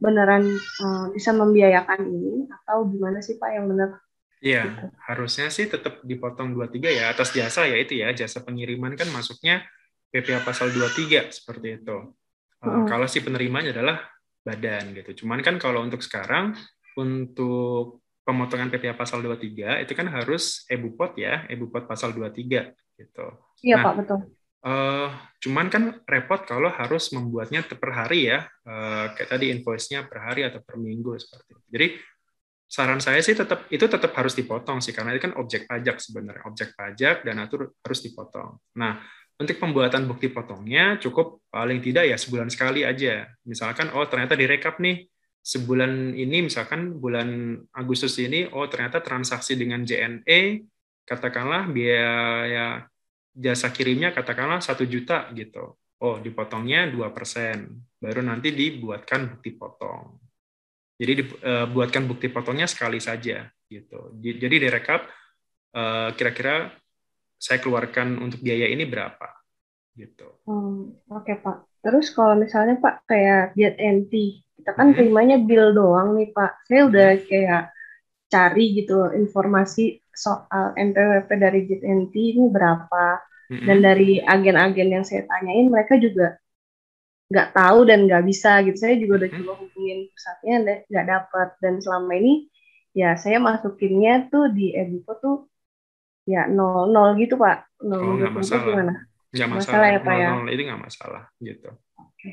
[0.00, 0.48] beneran
[0.80, 4.00] uh, bisa membiayakan ini atau gimana sih Pak yang benar?
[4.40, 4.86] Iya, gitu.
[5.04, 9.68] harusnya sih tetap dipotong 23 ya atas jasa ya itu ya, jasa pengiriman kan masuknya
[10.08, 12.16] PPh pasal 23 seperti itu.
[12.64, 12.88] Uh.
[12.88, 14.00] Kalau si penerimanya adalah
[14.40, 15.24] badan gitu.
[15.24, 16.56] Cuman kan kalau untuk sekarang
[16.96, 23.26] untuk pemotongan PPh pasal 23 itu kan harus ebupot ya, ebupot pasal 23 gitu.
[23.60, 24.20] Iya, nah, Pak, betul.
[24.60, 25.08] Uh,
[25.40, 30.44] cuman kan repot kalau harus membuatnya per hari ya, uh, kayak tadi invoice-nya per hari
[30.44, 31.64] atau per minggu seperti itu.
[31.72, 31.86] Jadi
[32.70, 36.44] saran saya sih tetap itu tetap harus dipotong sih karena itu kan objek pajak sebenarnya,
[36.44, 38.60] objek pajak dan atur harus dipotong.
[38.76, 39.00] Nah,
[39.40, 43.24] untuk pembuatan bukti potongnya cukup paling tidak ya sebulan sekali aja.
[43.48, 45.08] Misalkan oh ternyata direkap nih
[45.40, 50.68] sebulan ini misalkan bulan Agustus ini oh ternyata transaksi dengan JNE
[51.08, 52.84] katakanlah biaya
[53.30, 55.78] jasa kirimnya katakanlah satu juta gitu.
[56.00, 60.16] Oh dipotongnya dua persen baru nanti dibuatkan bukti potong.
[61.00, 64.16] Jadi dibuatkan eh, bukti potongnya sekali saja gitu.
[64.20, 65.06] Jadi direkap
[65.76, 66.72] eh, kira-kira
[67.40, 69.40] saya keluarkan untuk biaya ini berapa
[69.96, 70.44] gitu.
[70.44, 71.56] Hmm, Oke okay, Pak.
[71.80, 74.12] Terus kalau misalnya Pak kayak jet NT,
[74.60, 74.96] kita kan hmm.
[74.96, 76.68] terimanya bill doang nih Pak.
[76.68, 77.24] Saya udah hmm.
[77.28, 77.62] kayak
[78.30, 83.20] cari gitu informasi soal NPWP dari jet NT ini berapa.
[83.50, 83.66] Hmm.
[83.66, 86.38] Dan dari agen-agen yang saya tanyain mereka juga
[87.30, 88.78] nggak tahu dan nggak bisa gitu.
[88.78, 89.38] Saya juga udah hmm.
[89.42, 90.54] coba hubungin pusatnya
[90.86, 91.48] nggak dapat.
[91.58, 92.50] Dan selama ini
[92.94, 95.36] ya saya masukinnya tuh di Educo tuh
[96.26, 98.94] ya nol nol gitu pak nol oh, nggak masalah gimana
[99.30, 102.32] nggak masalah, masalah ya pak ya nol itu nggak masalah gitu okay.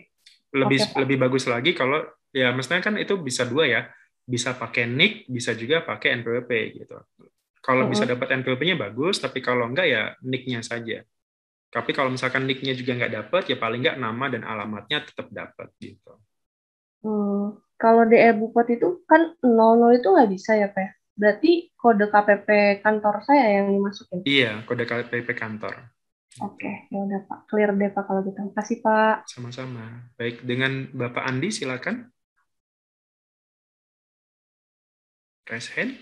[0.53, 1.99] lebih okay, lebih bagus lagi kalau
[2.33, 3.81] ya mestinya kan itu bisa dua ya
[4.27, 6.51] bisa pakai nick bisa juga pakai npwp
[6.83, 6.97] gitu
[7.67, 7.91] kalau uh -huh.
[7.91, 11.03] bisa dapat npwp-nya bagus tapi kalau enggak ya nicknya saja
[11.67, 15.67] tapi kalau misalkan nicknya juga nggak dapat ya paling nggak nama dan alamatnya tetap dapat
[15.83, 16.15] gitu
[17.03, 17.59] hmm.
[17.75, 22.79] kalau DR Bupati itu kan nol nol itu nggak bisa ya pak berarti kode KPP
[22.85, 24.21] kantor saya yang dimasukin.
[24.21, 25.73] Iya, kode KPP kantor.
[26.37, 27.39] Oke, ya udah Pak.
[27.49, 28.37] Clear deh Pak kalau gitu.
[28.53, 29.25] Kasih Pak.
[29.25, 30.13] Sama-sama.
[30.21, 32.13] Baik, dengan Bapak Andi silakan.
[35.49, 35.97] Raise hand.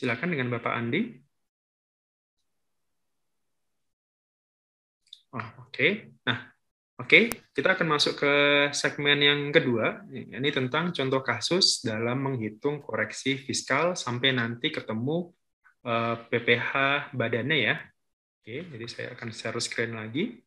[0.00, 1.12] Silakan dengan Bapak Andi.
[5.36, 5.68] Oh, oke.
[5.68, 6.08] Okay.
[6.24, 6.48] Nah,
[6.96, 7.28] oke, okay.
[7.52, 8.32] kita akan masuk ke
[8.72, 10.00] segmen yang kedua.
[10.08, 15.36] Ini tentang contoh kasus dalam menghitung koreksi fiskal sampai nanti ketemu
[16.32, 17.76] PPH eh, badannya ya.
[18.40, 20.40] Oke, okay, jadi saya akan share screen lagi.